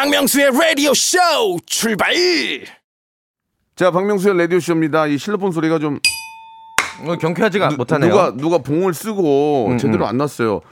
[0.00, 1.18] 박명수의 라디오 쇼
[1.66, 2.14] 출발
[3.76, 5.06] 자, 박명수의 라디오 쇼입니다.
[5.06, 5.98] 이 실로폰 소리가 좀
[7.06, 8.10] 어, 경쾌하지가 누, 못하네요.
[8.10, 10.08] 누가 누가 봉을 쓰고 음, 제대로 음.
[10.08, 10.62] 안 났어요.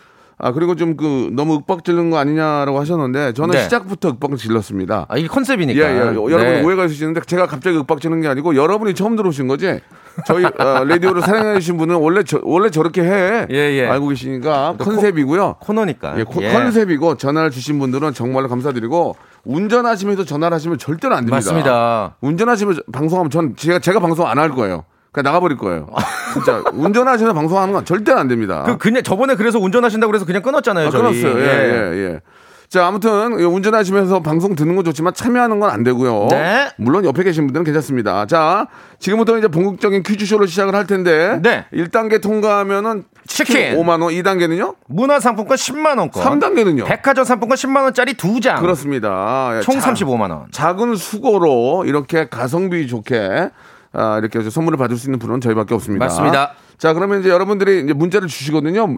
[0.40, 3.62] 아 그리고 좀 그 너무 윽박 지르는 거 아니냐라고 하셨는데 저는 네.
[3.64, 5.06] 시작부터 윽박 질렀습니다.
[5.08, 5.80] 아, 이게 컨셉이니까.
[5.80, 5.98] 예, 예.
[5.98, 6.62] 여러분 네.
[6.62, 9.80] 오해가 있으시는데 제가 갑자기 윽박 지르는 게 아니고 여러분이 처음 들어오신 거지.
[10.26, 10.50] 저희 어,
[10.86, 13.86] 라디오를 사랑해 주신 분은 원래 저, 원래 저렇게 해 예, 예.
[13.86, 15.56] 알고 계시니까 컨셉이고요.
[15.60, 16.18] 코 너니까.
[16.18, 16.52] 예, 코- 예.
[16.52, 21.36] 컨셉이고 전화를 주신 분들은 정말로 감사드리고 운전하시면서 전화를 하시면 절대로 안 됩니다.
[21.36, 22.16] 맞습니다.
[22.20, 24.84] 운전하시면서 방송하면 전 제가 제가 방송 안 할 거예요.
[25.12, 25.88] 그냥 나가버릴 거예요.
[26.34, 28.64] 진짜 운전하시면서 방송하는 건 절대로 안 됩니다.
[28.66, 30.88] 그 그냥 저번에 그래서 운전하신다고 그래서 그냥 끊었잖아요.
[30.88, 31.02] 아, 저희.
[31.02, 31.40] 끊었어요.
[31.40, 32.20] 예, 예, 예.
[32.68, 36.28] 자, 아무튼 운전하시면서 방송 듣는 건 좋지만 참여하는 건 안 되고요.
[36.30, 36.68] 네.
[36.76, 38.26] 물론 옆에 계신 분들은 괜찮습니다.
[38.26, 38.66] 자,
[38.98, 41.64] 지금부터 이제 본격적인 퀴즈쇼를 시작을 할 텐데 네.
[41.72, 43.76] 1단계 통과하면은 치킨, 치킨.
[43.78, 44.74] 5만 원, 2단계는요?
[44.86, 46.22] 문화상품권 10만 원권.
[46.22, 46.84] 3단계는요?
[46.84, 48.60] 백화점 상품권 10만 원짜리 두 장.
[48.60, 49.52] 그렇습니다.
[49.56, 50.44] 예, 총 자, 35만 원.
[50.50, 53.48] 작은 수고로 이렇게 가성비 좋게
[53.92, 56.04] 아, 이렇게 해서 선물을 받을 수 있는 분은 저희밖에 없습니다.
[56.04, 56.52] 맞습니다.
[56.76, 58.84] 자, 그러면 이제 여러분들이 이제 문자를 주시거든요.
[58.84, 58.96] 어,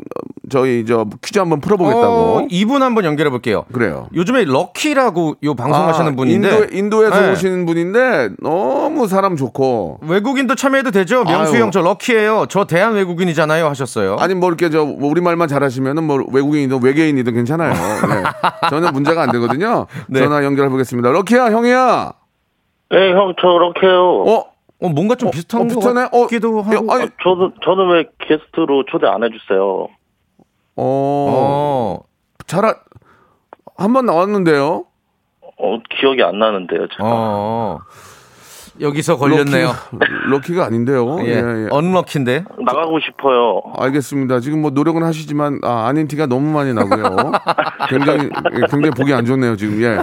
[0.50, 2.05] 저희 저 퀴즈 한번 풀어보겠다고.
[2.05, 3.64] 어, 이분 한번 연결해 볼게요.
[3.72, 4.09] 그래요.
[4.14, 7.33] 요즘에 럭키라고 요 방송하시는 아, 분인데 인도, 에 서 네.
[7.33, 11.24] 오시는 분인데 너무 사람 좋고 외국인도 참여해도 되죠?
[11.24, 11.57] 명수.
[11.57, 12.46] 형 저 럭키예요.
[12.50, 14.16] 저 대한 외국인이잖아요 하셨어요.
[14.18, 17.72] 아니 뭐 이렇게 저 우리 말만 잘하시면은 뭐 외국인이든 외계인이든 괜찮아요.
[17.72, 18.68] 네.
[18.68, 19.87] 전혀 문제가 안 되거든요.
[20.11, 20.18] 네.
[20.18, 21.11] 전화 연결해 보겠습니다.
[21.12, 22.12] 럭키야 형이야.
[22.90, 24.24] 네, 형, 저 이렇게요.
[24.26, 24.46] 어,
[24.82, 26.08] 어, 뭔가 좀 비슷한 어, 것 비슷하네?
[26.12, 26.92] 어, 같기도 야, 하고.
[26.92, 29.88] 아니, 저는, 저는 왜 게스트로 초대 안 해주세요?
[30.76, 31.98] 어, 어.
[32.46, 32.74] 잘,
[33.76, 34.84] 한번 나왔는데요.
[35.58, 36.88] 어, 기억이 안 나는데요.
[36.88, 37.02] 제가.
[37.02, 37.80] 어.
[38.80, 39.66] 여기서 걸렸네요.
[39.92, 41.18] 럭키가, 럭키 가 아닌데요.
[41.26, 41.32] 예.
[41.32, 41.68] 예, 예.
[41.70, 42.44] 언럭키인데.
[42.64, 43.60] 나가고 싶어요.
[43.76, 44.40] 알겠습니다.
[44.40, 47.32] 지금 뭐 노력은 하시지만 아, 아닌 티가 너무 많이 나고요.
[47.90, 49.82] 굉장히 예, 굉장히 보기 안 좋네요 지금.
[49.82, 49.98] 예.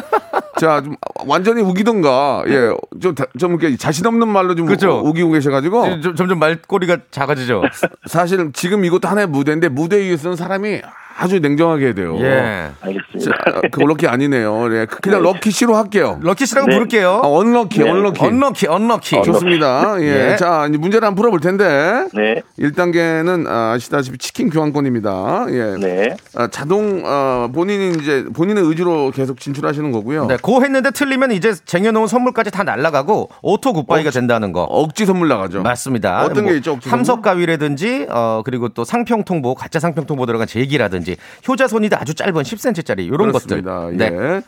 [0.59, 2.43] 자, 좀 완전히 우기던가.
[2.47, 2.71] 예.
[3.01, 5.01] 좀, 다- 좀 이렇게 자신 없는 말로 좀 그죠?
[5.05, 7.63] 우기고 계셔가지고 좀- 점점 말꼬리가 작아지죠.
[8.07, 10.81] 사실 지금 이것도 하나의 무대인데 무대 위에서는 사람이
[11.19, 12.15] 아주 냉정하게 해야 돼요.
[12.21, 12.69] 예.
[12.81, 13.43] 알겠습니다.
[13.43, 14.73] 자, 그 럭키 아니네요.
[14.75, 14.85] 예.
[14.85, 16.19] 그- 그냥 럭키 씨로 할게요.
[16.21, 16.75] 럭키 씨라고 네.
[16.75, 17.21] 부를게요.
[17.23, 17.89] 아, 언럭키, 네.
[17.89, 18.23] 언럭키.
[18.23, 19.21] 언럭키, 언럭키.
[19.23, 19.95] 좋습니다.
[20.01, 20.31] 예.
[20.33, 20.35] 예.
[20.35, 22.07] 자, 이제 문제를 한번 풀어볼 텐데.
[22.13, 22.43] 네.
[22.59, 25.47] 1단계는 아시다시피 치킨 교환권입니다.
[25.49, 25.75] 예.
[25.79, 26.15] 네.
[26.35, 30.25] 아, 자동 어, 본인이 이제 본인의 의지로 계속 진출하시는 거고요.
[30.27, 34.63] 네, go 했는데 틀리면 이제 쟁여놓은 선물까지 다 날라가고 auto goodbye가 된다는 거.
[34.63, 35.61] 억지 선물 나가죠.
[35.63, 36.23] 맞습니다.
[36.25, 40.45] 어떤 게 있죠, 억지 함석 가위라든지 어 그리고 또 상평 통보 가짜 상평 통보 들어간
[40.47, 41.06] 제기라든지
[41.47, 43.63] 효자 손이도 아주 짧은 10cm짜리 이런 것들.
[43.95, 44.05] 네.
[44.11, 44.41] 예.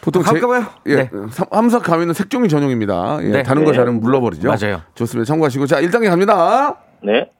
[0.00, 0.64] 보통 가까워요?
[0.86, 1.10] 예, 네.
[1.30, 3.18] 삼- 함석 가위는 색종이 전용입니다.
[3.22, 3.42] 예, 네.
[3.42, 3.76] 다른 거 네.
[3.76, 4.48] 잘하면 물러버리죠.
[4.48, 4.80] 맞아요.
[4.94, 5.26] 좋습니다.
[5.28, 6.76] 참고하시고 자 1단계 갑니다.
[7.04, 7.30] 네.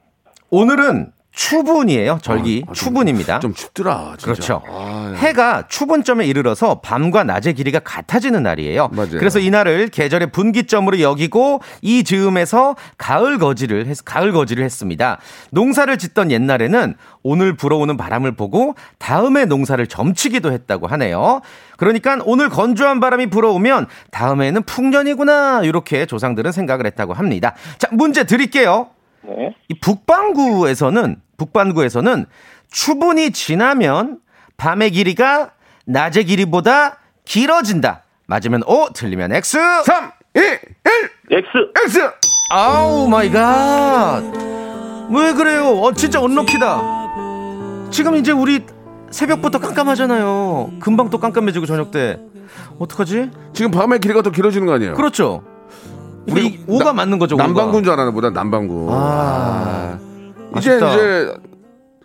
[0.50, 2.18] 오늘은 추분이에요.
[2.22, 3.38] 절기 아, 좀- 추분입니다.
[3.40, 4.14] 좀 춥더라.
[4.18, 4.24] 진짜.
[4.24, 4.62] 그렇죠.
[4.68, 8.88] 아, 해가 추분점에 이르러서 밤과 낮의 길이가 같아지는 날이에요.
[8.92, 9.10] 맞아요.
[9.18, 15.18] 그래서 이 날을 계절의 분기점으로 여기고 이 즈음에서 가을 거지를 했, 가을 거지를 했습니다.
[15.50, 21.40] 농사를 짓던 옛날에는 오늘 불어오는 바람을 보고 다음에 농사를 점치기도 했다고 하네요.
[21.76, 27.54] 그러니까 오늘 건조한 바람이 불어오면 다음에는 풍년이구나 이렇게 조상들은 생각을 했다고 합니다.
[27.78, 28.88] 자 문제 드릴게요.
[29.22, 29.54] 네.
[29.68, 32.26] 이 북반구에서는 북반구에서는
[32.70, 34.18] 추분이 지나면
[34.56, 35.52] 밤의 길이가
[35.86, 38.04] 낮의 길이보다 길어진다.
[38.26, 39.58] 맞으면 O, 틀리면 X.
[39.84, 40.60] 3, 2, 1,
[41.30, 41.46] X.
[41.86, 42.10] X.
[42.52, 44.22] Oh my god.
[45.10, 45.68] 왜 그래요?
[45.80, 47.00] 어 진짜 unlucky다.
[47.90, 48.64] 지금 이제 우리
[49.10, 50.74] 새벽부터 깜깜하잖아요.
[50.80, 52.20] 금방 또 깜깜해지고 저녁 때.
[52.78, 53.30] 어떡하지?
[53.52, 54.94] 지금 밤의 길이가 더 길어지는 거 아니에요?
[54.94, 55.42] 그렇죠.
[56.28, 57.36] 우리 오가 나- 맞는 거죠.
[57.36, 58.30] 남반구인 줄 알았나 보다.
[58.30, 58.88] 남반구.
[58.90, 59.98] 아.
[60.58, 60.94] 이제 아쉽다.
[60.94, 61.34] 이제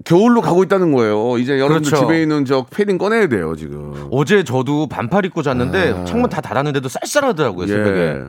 [0.04, 1.38] 겨울로 가고 있다는 거예요.
[1.38, 2.06] 이제 여러분들 그렇죠.
[2.08, 4.08] 집에 있는 저 패딩 꺼내야 돼요, 지금.
[4.12, 6.06] 어제 저도 반팔 입고 잤는데 아.
[6.06, 8.22] 창문 다 닫았는데도 쌀쌀하더라고요 새벽에.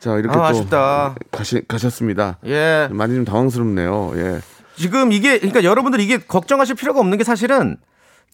[0.00, 1.14] 자, 이렇게 아, 또 아쉽다.
[1.30, 2.38] 가시, 가셨습니다.
[2.46, 2.88] 예.
[2.90, 4.12] 많이 좀 당황스럽네요.
[4.16, 4.40] 예.
[4.76, 7.78] 지금 이게 그러니까 여러분들 이게 걱정하실 필요가 없는 게 사실은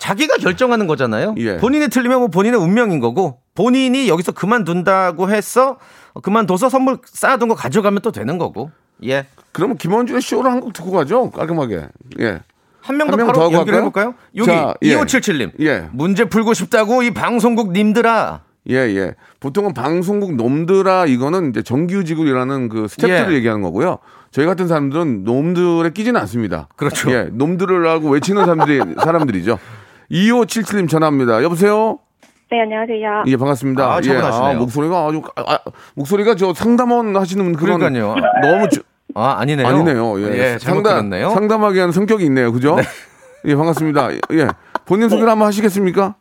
[0.00, 1.34] 자기가 결정하는 거잖아요.
[1.38, 1.58] 예.
[1.58, 5.78] 본인이 틀리면 뭐 본인의 운명인 거고 본인이 여기서 그만둔다고 해서
[6.22, 8.70] 그만둬서 선물 쌓아둔 거 가져가면 또 되는 거고.
[9.04, 9.26] 예.
[9.52, 11.30] 그러면 김원준의 쇼를 한 곡 듣고 가죠.
[11.30, 11.86] 깔끔하게.
[12.20, 12.40] 예.
[12.80, 13.80] 한 명더 한명 바로 연결해?
[13.82, 14.14] 볼까요?
[14.36, 14.96] 여기 자, 예.
[14.96, 15.52] 2577님.
[15.60, 15.88] 예.
[15.92, 18.40] 문제 풀고 싶다고 이 방송국 님들아.
[18.70, 19.14] 예, 예.
[19.40, 23.36] 보통은 방송국 놈들아 이거는 이제 정규직이라는 그 스태프들을 예.
[23.36, 23.98] 얘기하는 거고요.
[24.30, 26.68] 저희 같은 사람들은 놈들에 끼지는 않습니다.
[26.76, 27.10] 그렇죠.
[27.10, 27.28] 예.
[27.32, 29.58] 놈들을 하고 외치는 사람들이 사람들이죠.
[30.11, 31.42] 2577님 전화합니다.
[31.42, 31.99] 여보세요?
[32.51, 33.25] 네, 안녕하세요.
[33.27, 33.85] 예, 반갑습니다.
[33.94, 34.59] 아, 예, 차분하시네요.
[34.59, 35.59] 목소리가 아주 아,
[35.94, 38.16] 목소리가 저 상담원 하시는 그런 그러니까요.
[38.42, 38.83] 너무 주-
[39.14, 39.66] 아, 아니네요.
[39.66, 40.20] 아니네요.
[40.23, 40.59] 예.
[40.59, 41.31] 잘못 들었네요.
[41.31, 42.51] 상담하게 하는 성격이 있네요.
[42.53, 42.77] 그죠?
[43.46, 44.12] 예, 반갑습니다.
[44.33, 44.49] 예.
[44.85, 46.16] 본인 소개를 한번 하시겠습니까?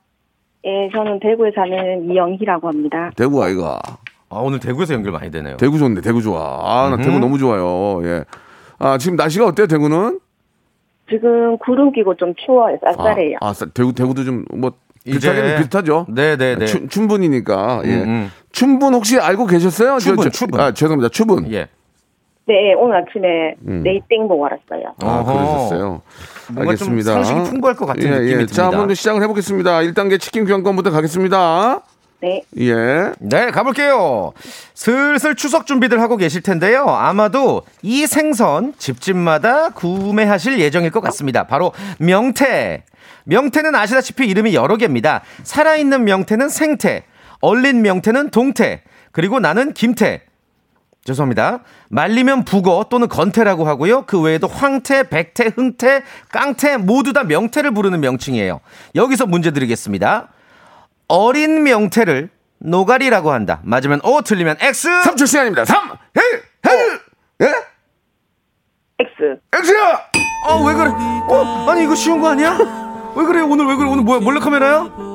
[0.65, 3.10] 예, 저는 대구에 사는 이영희라고 합니다.
[3.15, 3.80] 대구 아이가.
[4.30, 5.58] 아, 오늘 대구에서 연결 많이 되네요.
[5.58, 6.60] 대구 좋은데 대구 좋아.
[6.62, 7.04] 아, 나 음흠.
[7.04, 8.02] 대구 너무 좋아요.
[8.08, 8.23] 예.
[8.78, 10.19] 아, 지금 날씨가 어때요, 대구는?
[11.09, 12.77] 지금 구름 끼고 좀 추워요.
[12.83, 13.37] 쌀쌀해요.
[13.41, 14.71] 아, 아, 싸- 대구 대구도 좀뭐
[15.05, 16.05] 이제- 비슷하긴 비슷하죠.
[16.09, 16.65] 네, 네, 네.
[16.65, 17.81] 추- 춘분이니까.
[17.85, 17.89] 예.
[17.89, 18.31] 음, 음.
[18.51, 19.91] 춘분 혹시 알고 계셨어요?
[19.93, 20.59] 저- 추분, 저- 추분.
[20.59, 21.09] 아, 죄송합니다.
[21.09, 21.51] 추분.
[21.51, 21.67] 예.
[22.47, 23.83] 네, 오늘 아침에 음.
[23.83, 24.95] 네이땡 보고 알았어요.
[25.03, 25.33] 아, 어허.
[25.33, 26.01] 그러셨어요.
[26.57, 27.11] 알겠습니다.
[27.13, 28.29] 상식이 풍부할 것 같은 예, 느낌이 예.
[28.37, 28.53] 듭니다.
[28.53, 29.79] 자, 한번 시작을 해보겠습니다.
[29.81, 31.81] 1단계 치킨 교환권부터 가겠습니다.
[32.21, 32.43] 네.
[32.58, 33.13] 예.
[33.19, 34.34] 네, 가볼게요.
[34.73, 36.84] 슬슬 추석 준비들 하고 계실 텐데요.
[36.89, 41.47] 아마도 이 생선 집집마다 구매하실 예정일 것 같습니다.
[41.47, 42.84] 바로 명태.
[43.23, 45.21] 명태는 아시다시피 이름이 여러 개입니다.
[45.43, 47.03] 살아있는 명태는 생태,
[47.41, 50.23] 얼린 명태는 동태, 그리고 나는 김태.
[51.05, 51.63] 죄송합니다.
[51.89, 54.05] 말리면 북어 또는 건태라고 하고요.
[54.05, 58.60] 그 외에도 황태, 백태, 흥태, 깡태 모두 다 명태를 부르는 명칭이에요.
[58.95, 60.29] 여기서 문제 드리겠습니다.
[61.19, 63.59] 어린 명태를 노가리라고 한다.
[63.63, 64.87] 맞으면 O, 틀리면 X.
[65.03, 65.65] 3초 시간입니다.
[65.65, 66.21] 3, 1,
[66.71, 67.01] 1,
[67.41, 67.53] 예?
[68.99, 69.39] X.
[69.53, 70.01] 엑스야!
[70.47, 70.89] 어, 왜 그래?
[70.89, 72.57] 어, 아니 이거 쉬운 거 아니야?
[73.15, 73.41] 왜 그래?
[73.41, 73.89] 오늘 왜 그래?
[73.89, 74.19] 오늘 뭐야?
[74.19, 75.09] 몰래 카메라야?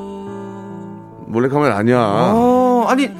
[1.27, 1.99] 몰래카메라 아니야.
[1.99, 3.11] 어, 아니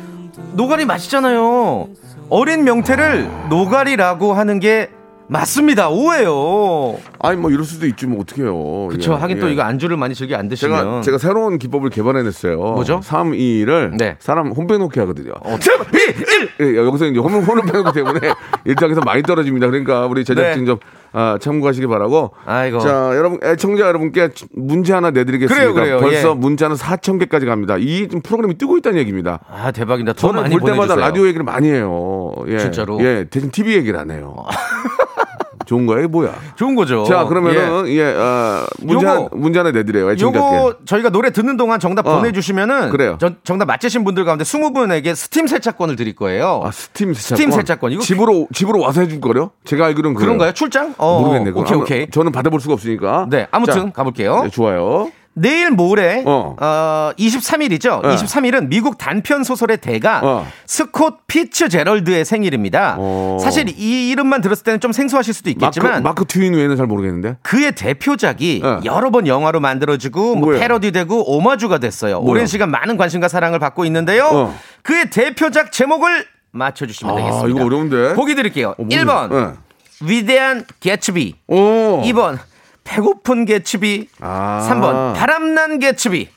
[0.53, 1.89] 노가리 맛있잖아요.
[2.31, 4.91] 어린 명태를 노가리라고 하는 게
[5.27, 5.89] 맞습니다.
[5.91, 6.99] 오예요.
[7.27, 8.89] 아니 뭐 이럴 수도 있지 뭐 어떡해요.
[8.89, 9.13] 그쵸.
[9.13, 9.53] 예, 하긴 또 예.
[9.53, 10.79] 이거 안주를 많이 즐겨 안 드시면.
[10.79, 12.57] 제가 제가 새로운 기법을 개발해 냈어요.
[12.59, 13.01] 뭐죠?
[13.03, 14.17] 3, 2를 네.
[14.19, 15.33] 사람 혼 빼놓기 하거든요.
[15.41, 16.75] 어, 3, 2, 1!
[16.75, 18.21] 예, 여기서 이제 혼, 혼을 빼놓기 때문에
[18.65, 19.67] 일정에서 많이 떨어집니다.
[19.69, 20.67] 그러니까 우리 제작진 네.
[20.67, 20.79] 좀
[21.17, 22.33] 아, 참고하시기 바라고.
[22.45, 22.81] 아이고.
[22.81, 25.73] 자, 여러분 애청자 여러분께 문제 하나 내드리겠습니다.
[25.73, 26.01] 그래요, 그래요.
[26.01, 26.35] 벌써 예.
[26.35, 27.77] 문자는 4천 개까지 갑니다.
[27.79, 29.39] 이 프로그램이 뜨고 있다는 얘기입니다.
[29.49, 30.13] 아, 대박이다.
[30.15, 31.01] 더 저는 많이 볼 때마다 보내주세요.
[31.07, 32.35] 라디오 얘기를 많이 해요.
[32.49, 32.59] 예.
[32.59, 33.01] 진짜로?
[33.01, 34.35] 예, 대신 TV 얘기를 안 해요.
[35.65, 36.09] 좋은 거예요?
[36.09, 36.35] 뭐야?
[36.57, 37.05] 좋은 거죠.
[37.05, 40.15] 자, 그러면은 예, 아, 문제 요거- 문제 하나 내드려요.
[40.21, 42.17] 요거 저희가 노래 듣는 동안 정답 어.
[42.17, 43.17] 보내주시면은 그래요.
[43.21, 46.61] 전- 정답 맞히신 분들 가운데 20분에게 스팀 세차권을 드릴 거예요.
[46.65, 47.37] 아, 스팀 세차권.
[47.37, 47.93] 스팀 세차권.
[47.93, 49.51] 이거 집으로 집으로 와서 해줄 거요?
[49.65, 50.27] 제가 알기로는 그래요.
[50.29, 50.53] 그런가요?
[50.53, 50.95] 출장?
[50.99, 51.51] 어, 모르겠네.
[51.51, 51.63] 그건.
[51.65, 52.11] 오케이 오케이.
[52.11, 53.27] 저는 받아볼 수가 없으니까.
[53.31, 54.43] 네, 아무튼 자, 가볼게요.
[54.45, 55.11] 네, 좋아요.
[55.35, 56.57] 내일 모레 어.
[56.59, 57.13] 어.
[57.19, 58.03] 23일이죠.
[58.03, 58.15] 네.
[58.15, 60.47] 23일은 미국 단편 소설의 대가 어.
[60.67, 62.97] 스콧 피츠 제럴드의 생일입니다.
[62.99, 63.39] 어.
[63.41, 67.37] 사실 이 이름만 들었을 때는 좀 생소하실 수도 마크, 있겠지만 마크 트윈 외에는 잘 모르겠는데.
[67.43, 68.81] 그의 대표작이 네.
[68.85, 70.53] 여러 번 영화로 만들어지고 뭐?
[70.53, 72.21] 패러디되고 오마주가 됐어요.
[72.21, 72.31] 뭐요?
[72.31, 74.27] 오랜 시간 많은 관심과 사랑을 받고 있는데요.
[74.33, 74.59] 어.
[74.83, 77.49] 그의 대표작 제목을 맞춰주시면 아, 되겠습니다.
[77.49, 78.15] 이거 어려운데.
[78.15, 78.75] 보기 드릴게요.
[78.79, 79.53] 어, 1번 네.
[80.01, 82.03] 위대한 개츠비 오.
[82.03, 82.39] 2번
[82.85, 84.67] 배고픈 개츠비 아.
[84.71, 86.29] 3번 바람난 개츠비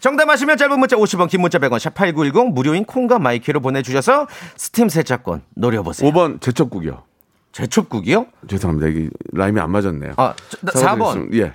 [0.00, 5.42] 정답하시면 짧은 문자 50원 긴 문자 100원 샵8910 무료인 콩과 my K로 보내주셔서 스팀 세차권
[5.54, 7.02] 노려보세요 5번 제첩국이요.
[7.52, 8.26] 제첩국이요?
[8.48, 8.88] 죄송합니다.
[8.88, 10.14] 이게 라임이 안 맞았네요.
[10.16, 11.36] 아, 저- 나- 4번 사과드리겠습니다.
[11.46, 11.52] 예.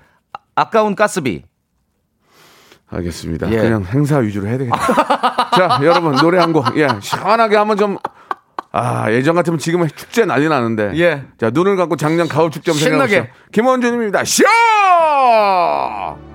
[0.56, 1.44] 아까운 가스비
[2.90, 3.52] 알겠습니다.
[3.52, 3.58] 예.
[3.58, 4.78] 그냥 행사 위주로 해야 되겠다.
[5.56, 6.66] 자, 여러분 노래 한 곡.
[6.78, 6.88] 예.
[7.02, 7.98] 시원하게 한번 좀
[8.72, 10.92] 아, 예전 같으면 지금은 축제 난리 나는데.
[10.96, 11.24] 예.
[11.40, 13.12] 자, 눈을 감고 작년 가을 축제 한번 신나게.
[13.14, 13.46] 생각해보세요.
[13.52, 14.24] 김원준입니다.
[14.26, 14.44] 쇼!
[14.44, 16.29] 쇼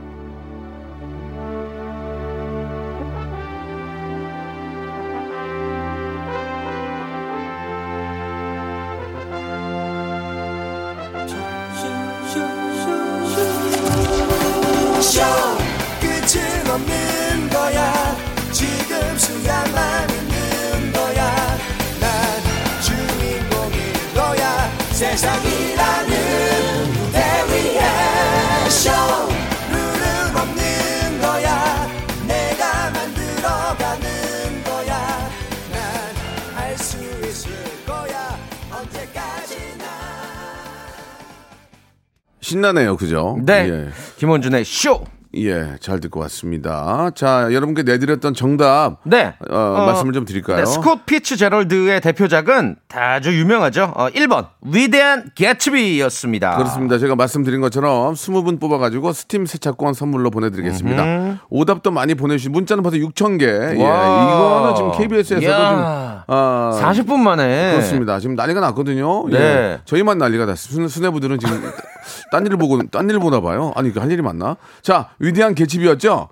[42.45, 42.97] 신나네요.
[42.97, 43.39] 그죠?
[43.45, 43.89] 네 예.
[44.19, 45.05] 김원준의 쇼
[45.37, 47.11] 예, 잘 듣고 왔습니다.
[47.15, 48.99] 자, 여러분께 내드렸던 정답.
[49.03, 49.35] 네.
[49.51, 50.59] 어, 말씀을 좀 드릴까요?
[50.59, 53.93] 네, 스콧 피츠 제럴드의 대표작은 아주 유명하죠.
[53.97, 56.57] 어, 1번 위대한 개츠비였습니다.
[56.57, 56.99] 그렇습니다.
[56.99, 61.41] 제가 말씀드린 것처럼 20분 뽑아가지고 스팀 세차권 선물로 보내드리겠습니다.
[61.51, 63.47] 오답도 많이 보내주신 문자는 벌써 6천 개.
[63.47, 64.25] 예, 와.
[64.35, 65.69] 이거는 지금 KBS에서도 이야.
[65.69, 65.79] 좀
[66.29, 68.21] 아, 40분 만에 그렇습니다.
[68.21, 69.29] 지금 난리가 났거든요.
[69.29, 69.39] 네.
[69.39, 69.79] 예.
[69.85, 70.75] 저희만 난리가 났어요.
[70.75, 71.61] 순, 수뇌부들은 지금
[72.31, 73.73] 딴 일을 보고 딴 일을 보나 봐요.
[73.77, 74.57] 아니 그할 일이 많나?
[74.83, 76.29] 자 위대한 개집이었죠.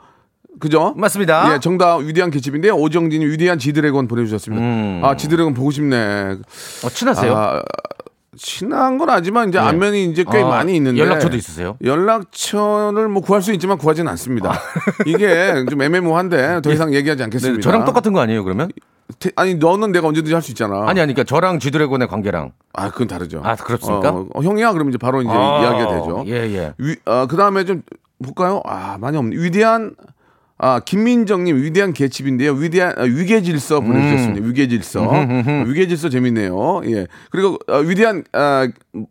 [0.60, 0.94] 그죠?
[0.96, 1.54] 맞습니다.
[1.54, 2.74] 예, 정답 위대한 개집인데요.
[2.74, 4.62] 오정진이 위대한 지드래곤 보내주셨습니다.
[4.62, 5.00] 음.
[5.04, 6.36] 아 지드래곤 보고 싶네.
[6.84, 7.34] 어, 친하세요?
[7.36, 7.62] 아,
[8.36, 11.76] 친한 건 아니지만 이제 안면이 이제 꽤 아, 많이 있는데 연락처도 있으세요?
[11.84, 14.58] 연락처를 뭐 구할 수 있지만 구하지는 않습니다.
[15.04, 17.60] 이게 좀 애매모호한데 더 이상 얘기하지 네, 않겠습니다.
[17.60, 18.70] 저랑 똑같은 거 아니에요 그러면?
[19.18, 20.80] 테- 아니 너는 내가 언제든지 할 수 있잖아.
[20.88, 23.40] 아니 아니 그러니까 저랑 지드래곤의 관계랑 아, 그건 다르죠.
[23.44, 24.10] 아, 그렇습니까?
[24.10, 26.24] 어, 어, 형이야, 그럼 이제 바로 이제 아, 이야기가 되죠.
[26.26, 26.72] 예, 예.
[26.78, 27.82] 위, 어, 그 다음에 좀
[28.24, 28.62] 볼까요?
[28.64, 29.36] 아, 많이 없네.
[29.36, 29.94] 위대한,
[30.56, 32.52] 아, 김민정님, 위대한 개집인데요.
[32.52, 33.88] 위대한, 아, 위계 질서 음.
[33.88, 34.46] 보내주셨습니다.
[34.46, 35.02] 위계 질서.
[35.66, 36.80] 위계 질서 재밌네요.
[36.86, 37.06] 예.
[37.30, 38.66] 그리고, 어, 위대한, 아,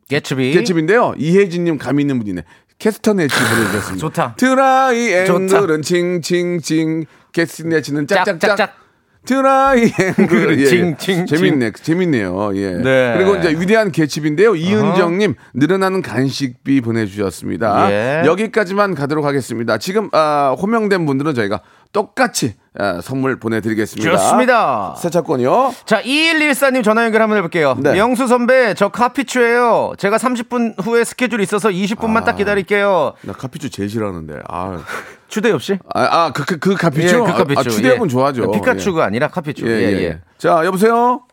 [0.09, 1.13] 개츠비 개집인데요.
[1.17, 2.43] 이혜진님 감 있는 분이네.
[2.79, 3.97] 캐스터네치 보내주셨습니다.
[3.99, 4.35] 좋다.
[4.37, 5.13] 드라이.
[5.13, 7.05] 앵글은 칭칭칭.
[7.33, 8.39] 캐스터네치는 짝짝짝.
[8.39, 8.80] 짝짝짝.
[9.25, 10.57] 드라이 앵글.
[10.59, 10.65] 예, 예.
[10.65, 12.51] 칭, 칭, 재밌네 재밌네요.
[12.55, 12.71] 예.
[12.73, 13.13] 네.
[13.17, 14.55] 그리고 이제 위대한 개집인데요.
[14.55, 17.91] 이은정님 늘어나는 간식비 보내주셨습니다.
[17.91, 18.23] 예.
[18.25, 19.77] 여기까지만 가도록 하겠습니다.
[19.77, 21.61] 지금 아, 호명된 분들은 저희가
[21.93, 22.60] 똑같이 아,
[23.03, 24.95] 선물 보내드리겠습니다 좋습니다.
[24.95, 27.75] 세차권이요 자, 2114님 전화 연결 한번 해볼게요.
[27.77, 27.93] 네.
[27.93, 29.93] 명수 선배, 저 카피추예요.
[29.97, 32.23] 제가 30분 후에 스케줄 있어서 20분만 아.
[32.23, 33.13] 딱 기다릴게요.
[33.23, 34.81] 나 카피추 제일 싫어하는데 아,
[35.27, 35.79] 추대 없이?
[35.93, 37.59] 아, 아 그, 그, 그 예, 카피추 그 카피추.
[37.59, 38.09] 아, 추대형은 예.
[38.09, 39.67] 좋아하죠 피카츄가 아니라 카피추.
[39.67, 40.03] 예, 예, 예, 예.
[40.03, 40.19] 예.
[40.37, 41.23] 자 여보세요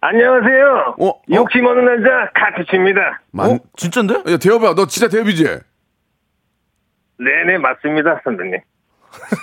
[0.00, 0.94] 안녕하세요.
[0.98, 1.20] 어, 어?
[1.30, 3.20] 욕심 없는 남자 카피치입니다.
[3.32, 3.50] 만...
[3.50, 3.58] 어?
[3.76, 4.32] 진짠데?
[4.32, 5.44] 야 대엽아 너 진짜 대엽이지
[7.18, 8.60] 네네 맞습니다 선배님.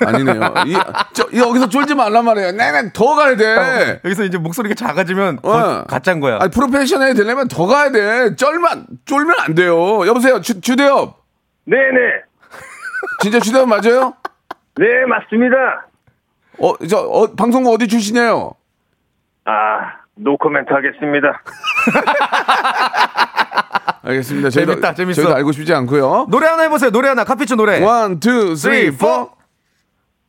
[0.06, 0.76] 아니네요 이,
[1.14, 5.84] 저, 여기서 쫄지 말란 말이에요 네네 더 가야 돼 여기서 이제 목소리가 작아지면 어.
[5.88, 6.38] 가짜인 거야.
[6.42, 8.36] 아니, 프로페셔널이 되려면 더 가야 돼.
[8.36, 10.06] 쩔만, 쫄면 안 돼요.
[10.08, 11.22] 여보세요, 주, 주대엽.
[11.66, 11.82] 네네
[13.22, 14.14] 진짜 주대엽 맞아요?
[14.78, 15.88] 네 맞습니다.
[16.60, 18.52] 어, 저, 어, 방송국 어디 출신이에요?
[19.46, 19.52] 아
[20.16, 21.42] 노코멘트 하겠습니다.
[24.04, 24.50] 알겠습니다.
[24.50, 25.22] 저희도, 재밌다, 재밌어.
[25.22, 26.28] 저희도 알고 싶지 않고요.
[26.30, 26.92] 노래 하나 해보세요.
[26.92, 27.24] 노래 하나.
[27.24, 27.82] 카피초 노래.
[27.84, 29.30] One, two, three, three, four.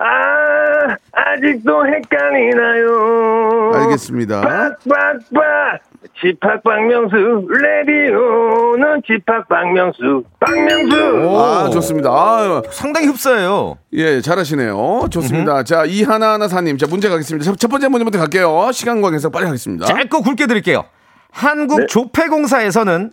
[0.02, 0.04] Four.
[0.04, 3.72] 아, 아직도 헷갈리나요?
[3.74, 4.40] 알겠습니다.
[4.40, 5.80] 빡빡빡
[6.20, 12.10] 집합 박명수 radio는 집합 박명수 박명수 아, 좋습니다.
[12.10, 13.78] 아유, 상당히 흡사해요.
[13.92, 15.06] 예, 잘하시네요.
[15.10, 15.62] 좋습니다.
[15.62, 16.76] 자, 이 하나하나사님.
[16.78, 17.44] 자, 문제 가겠습니다.
[17.44, 18.70] 첫, 첫 번째 문제부터 갈게요.
[18.72, 19.86] 시간 관계에서 빨리 하겠습니다.
[19.86, 20.84] 짧고 굵게 드릴게요.
[21.30, 23.10] 한국 조폐공사에서는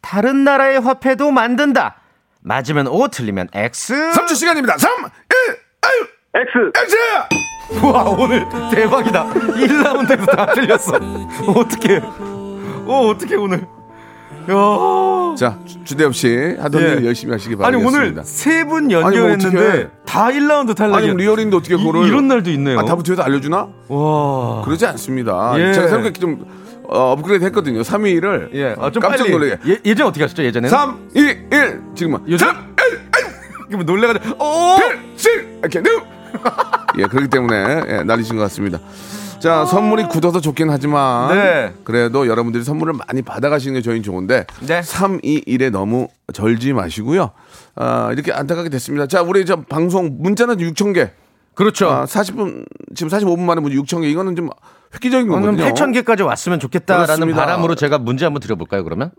[0.00, 1.96] 다른 나라의 화폐도 만든다.
[2.42, 3.92] 맞으면 O, 틀리면 X.
[4.12, 4.78] 3초 시간입니다.
[4.78, 5.06] 3, 1,
[5.82, 7.84] 아유, X X!
[7.84, 9.30] 와 오늘 대박이다.
[9.32, 10.92] 1라운드에서 다 틀렸어.
[11.56, 12.00] 어떻게?
[12.86, 13.66] 어 어떻게 오늘?
[14.48, 15.34] 야.
[15.36, 16.86] 자, 주- 주대엽 씨 하던 예.
[16.94, 17.98] 일 열심히 하시기 아니 바라겠습니다.
[18.20, 19.90] 오늘 세분 아니, 뭐 연결했는데.
[20.06, 21.10] 다 1라운드 탈락이야.
[21.10, 21.74] 아니, 리얼인데 어떻게.
[21.76, 22.78] 이, 이런 날도 있네요.
[22.80, 23.68] 아, 다부 뒤에서 알려주나?
[23.88, 24.62] 와.
[24.64, 25.54] 그러지 않습니다.
[25.58, 25.72] 예.
[25.72, 26.44] 제가 새롭게 좀
[26.84, 27.82] 어, 업그레이드 했거든요.
[27.82, 28.50] 3위를.
[28.54, 29.30] 예, 아, 좀 깜짝 빨리.
[29.30, 29.58] 놀라게.
[29.68, 30.42] 예, 예전 어떻게 하셨죠?
[30.42, 31.80] 예전에는 3, 2, 1.
[31.94, 32.20] 지금은.
[32.28, 32.46] 요즘?
[32.48, 33.00] 3, 1, 1.
[33.68, 34.76] 그러면 놀래가지고 어.
[35.16, 36.00] 7, 이렇게 누.
[36.98, 38.78] 예, 그렇기 때문에 예, 날리신 것 같습니다.
[39.40, 41.72] 자, 선물이 굳어서 좋긴 하지만 네.
[41.82, 44.82] 그래도 여러분들이 선물을 많이 받아가시는 게 저희는 좋은데 네.
[44.82, 47.30] 3, 2, 1에 너무 절지 마시고요.
[47.74, 49.06] 아, 이렇게 안타깝게 됐습니다.
[49.06, 51.12] 자, 우리 저 방송 문자는 6천 개.
[51.54, 51.88] 그렇죠.
[51.90, 54.10] 아, 40분 지금 45분 만에 문제 6천 개.
[54.10, 54.50] 이거는 좀
[54.94, 55.74] 획기적인 방금 거거든요.
[55.74, 57.40] 8천 개까지 왔으면 좋겠다라는 그렇습니다.
[57.40, 58.84] 바람으로 제가 문제 한번 드려볼까요?
[58.84, 59.10] 그러면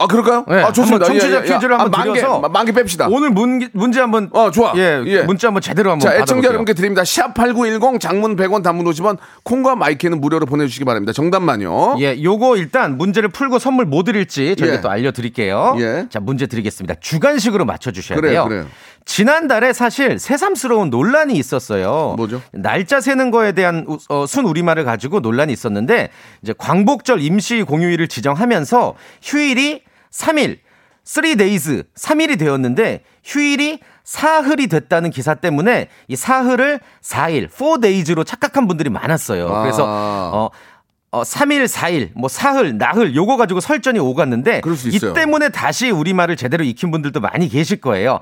[0.00, 0.44] 아, 그럴까요?
[0.48, 1.06] 네, 아, 좋습니다.
[1.06, 3.12] 한번 청취자 퀴즈를 한번 만 개, 드려서 만개 뺍시다.
[3.12, 4.72] 오늘 문, 문제 한번 어, 좋아.
[4.76, 5.22] 예, 예.
[5.22, 6.46] 문자 한번 제대로 한번 자, 애청자.
[6.48, 7.04] 여러분께 드립니다.
[7.04, 11.12] 샵 8910 장문 100원 단문 50원 콩과 마이크는 무료로 보내 주시기 바랍니다.
[11.12, 11.96] 정답만요.
[11.98, 14.80] 예, 요거 일단 문제를 풀고 선물 뭐 드릴지 저희가 예.
[14.80, 15.74] 또 알려 드릴게요.
[15.80, 16.06] 예.
[16.10, 16.94] 자, 문제 드리겠습니다.
[17.00, 18.44] 주간식으로 맞춰 주셔야 그래요, 돼요.
[18.48, 18.66] 그래요.
[19.04, 22.14] 지난달에 사실 새삼스러운 논란이 있었어요.
[22.18, 22.42] 뭐죠?
[22.52, 26.10] 날짜 세는 거에 대한 우- 어, 순 우리말을 가지고 논란이 있었는데
[26.42, 29.80] 이제 광복절 임시 공휴일을 지정하면서 휴일이
[30.12, 30.58] 3일,
[31.04, 39.48] 3days, 3일이 되었는데 휴일이 사흘이 됐다는 기사 때문에 이 사흘을 4일, 4days로 착각한 분들이 많았어요.
[39.48, 39.62] 아.
[39.62, 40.50] 그래서 어
[41.10, 45.14] 어, 3일, 4일, 뭐 사흘, 나흘 요거 가지고 설전이 오갔는데 이.
[45.14, 48.20] 때문에 다시 우리말을 제대로 익힌 분들도 많이 계실 거예요.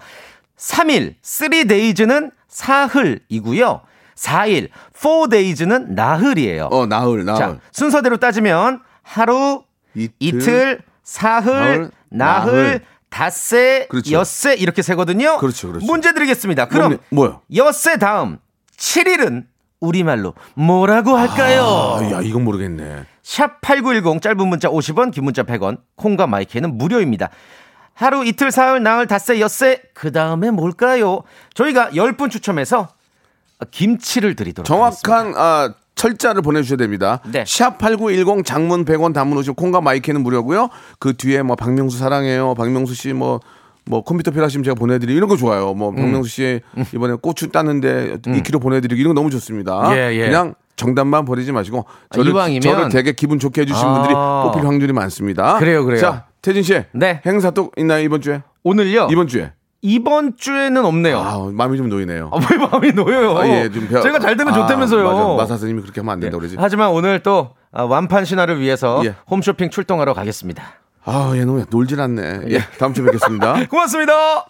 [0.56, 3.80] 3일, 3days는 사흘이고요.
[4.14, 6.68] 4일, 4days는 나흘이에요.
[6.70, 7.38] 어, 나흘, 나흘.
[7.38, 9.62] 자, 순서대로 따지면 하루,
[9.94, 12.80] 이틀, 이틀, 사흘, 나흘, 나흘.
[13.08, 14.10] 닷새, 그렇죠.
[14.12, 15.38] 엿새 이렇게 세거든요.
[15.38, 15.86] 그렇죠, 그렇죠.
[15.86, 16.66] 문제 드리겠습니다.
[16.66, 17.40] 그럼 뭡니- 뭐요?
[17.54, 18.38] 엿새 다음
[18.76, 19.46] 7일은
[19.80, 21.98] 우리말로 뭐라고 할까요?
[22.00, 23.04] 아, 야, 이건 모르겠네.
[23.22, 25.78] 샵 8910 짧은 문자 50원, 긴 문자 100원.
[25.94, 27.30] 콩과 마이크는 무료입니다.
[27.94, 31.22] 하루 이틀 사흘 나흘 닷새 엿새 그 다음에 뭘까요?
[31.54, 32.88] 저희가 10분 추첨해서
[33.70, 35.00] 김치를 드리도록 하겠습니다.
[35.06, 37.20] 정확한 아, 철자를 보내주셔야 됩니다.
[37.32, 37.42] 네.
[37.42, 40.68] 샵8910 장문 100원 단문 50 콩과 마이크는 무료고요.
[41.00, 42.54] 그 뒤에 뭐 박명수 사랑해요.
[42.54, 43.40] 박명수 씨 뭐
[43.88, 45.72] 뭐 컴퓨터 필요하시면 제가 보내드리고 이런 거 좋아요.
[45.72, 45.94] 뭐 음.
[45.94, 46.60] 박명수 씨
[46.92, 49.96] 이번에 고추 따는데 2kg 보내드리고 이런 거 너무 좋습니다.
[49.96, 50.26] 예, 예.
[50.26, 53.92] 그냥 정답만 버리지 마시고 저를, 이왕이면- 저를 되게 기분 좋게 해주신 아.
[53.94, 55.58] 분들이 뽑힐 확률이 많습니다.
[55.60, 56.00] 그래요, 그래요.
[56.00, 57.20] 자 태진 씨, 네.
[57.24, 58.42] 행사 또 있나요 이번 주에?
[58.64, 59.06] 오늘요?
[59.12, 59.52] 이번 주에?
[59.90, 61.18] 이번 주에는 없네요.
[61.20, 62.30] 아 마음이 좀 놓이네요.
[62.32, 63.38] 아, 왜 마음이 놓여요?
[63.38, 65.04] 아, 예, 좀 벼- 제가 잘 되면 아, 좋다면서요.
[65.04, 65.24] 맞아.
[65.36, 66.56] 마사스님이 그렇게 하면 안 된다 그러지.
[66.58, 69.14] 하지만 오늘 또 아, 완판 신화를 위해서 예.
[69.30, 70.64] 홈쇼핑 출동하러 가겠습니다.
[71.04, 72.40] 아, 얘는 놀질 않네.
[72.48, 73.54] 예, 다음 주에 뵙겠습니다.
[73.70, 74.46] 고맙습니다.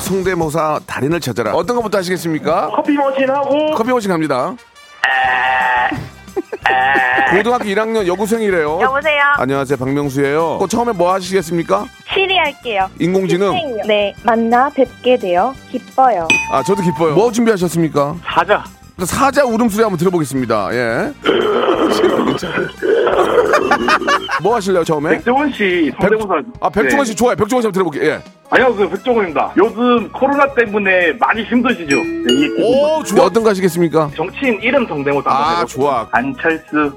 [0.00, 1.54] 성대모사 달인을 찾아라.
[1.54, 2.68] 어떤 것부터 하시겠습니까?
[2.76, 4.54] 커피 머신 하고 커피 머신 갑니다.
[7.32, 8.78] 고등학교 1학년 여고생이래요.
[8.82, 9.22] 여보세요.
[9.38, 10.58] 안녕하세요, 박명수예요.
[10.58, 11.86] 그 처음에 뭐 하시겠습니까?
[12.14, 12.88] 시리 할게요.
[12.98, 13.52] 인공지능.
[13.86, 16.26] 네, 만나 뵙게 되어 기뻐요.
[16.52, 17.14] 아, 저도 기뻐요.
[17.14, 18.16] 뭐 준비하셨습니까?
[18.24, 18.64] 사자
[19.04, 20.68] 사자 울음소리 한번 들어보겠습니다.
[20.72, 21.12] 예.
[24.42, 25.10] 뭐 하실래요, 처음에?
[25.18, 27.16] 백종원 씨 성대모사 아, 백종원 씨 네.
[27.16, 27.36] 좋아요.
[27.36, 28.10] 백종원 씨 한번 들어볼게요.
[28.10, 28.20] 예.
[28.50, 33.26] 안녕하세요 백종원입니다 요즘 코로나 때문에 많이 힘드시죠 네, 이 오, 좋아.
[33.26, 34.10] 어떤 거 하시겠습니까?
[34.16, 35.66] 정치인 이름 성대모사 한번 아, 해볼게요.
[35.66, 36.08] 좋아.
[36.10, 36.92] 안철수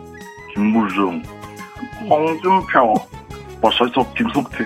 [0.56, 1.21] 김무중
[2.10, 2.95] 홍준표
[3.62, 4.65] 버설석 김성태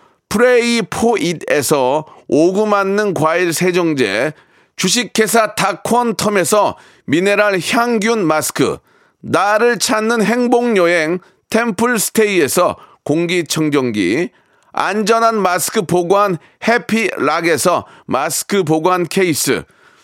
[0.31, 4.31] 프레이 포잇에서 오구 맞는 과일 세정제,
[4.77, 8.77] 주식회사 다콘텀에서 미네랄 향균 마스크,
[9.19, 11.19] 나를 찾는 행복여행
[11.49, 14.29] 템플스테이에서 공기청정기,
[14.71, 19.63] 안전한 마스크 보관 해피락에서 마스크 보관 케이스,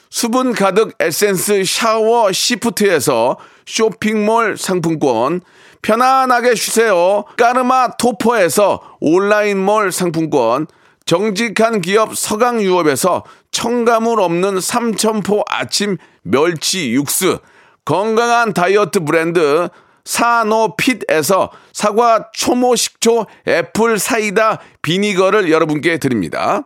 [0.09, 5.39] 수분 가득 에센스 샤워 시프트에서 쇼핑몰 상품권,
[5.81, 7.23] 편안하게 쉬세요.
[7.37, 10.67] 까르마 토퍼에서 온라인몰 상품권,
[11.05, 17.39] 정직한 기업 서강유업에서 첨가물 없는 삼천포 아침 멸치 육수,
[17.85, 19.69] 건강한 다이어트 브랜드
[20.03, 26.63] 사노핏에서 사과 초모 식초 애플 사이다 비니거를 여러분께 드립니다.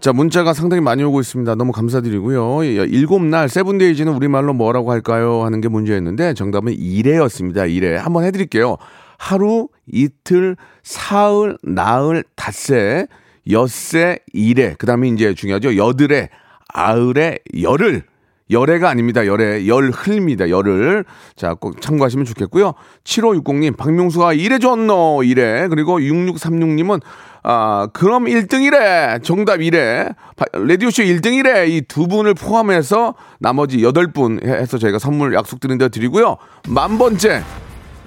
[0.00, 1.56] 자, 문자가 상당히 많이 오고 있습니다.
[1.56, 2.64] 너무 감사드리고요.
[2.64, 5.42] 예, 일곱 날 세븐데이즈는 우리말로 뭐라고 할까요?
[5.42, 7.66] 하는 게 문제였는데 정답은 이래였습니다.
[7.66, 7.96] 이래.
[7.96, 8.76] 한번 해드릴게요.
[9.18, 13.08] 하루, 이틀, 사흘, 나흘, 닷새,
[13.50, 14.76] 엿새, 이래.
[14.78, 15.76] 그 다음에 이제 중요하죠.
[15.76, 16.28] 여드레,
[16.68, 18.04] 아흘에, 열흘.
[18.50, 19.26] 열애가 아닙니다.
[19.26, 19.66] 열애.
[19.66, 20.48] 열흘입니다.
[20.48, 21.04] 열흘.
[21.36, 22.74] 자, 꼭 참고하시면 좋겠고요.
[23.04, 25.24] 7560님, 박명수가 이래 줬노.
[25.24, 25.66] 이래.
[25.68, 27.02] 그리고 6636님은,
[27.42, 29.22] 아, 그럼 1등이래.
[29.22, 30.08] 정답 이래.
[30.52, 31.68] 라디오쇼 1등이래.
[31.68, 36.36] 이 두 분을 포함해서 나머지 8분 해서 저희가 선물 약속드린 데 드리고요.
[36.68, 37.42] 만 번째.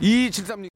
[0.01, 0.69] 2273님.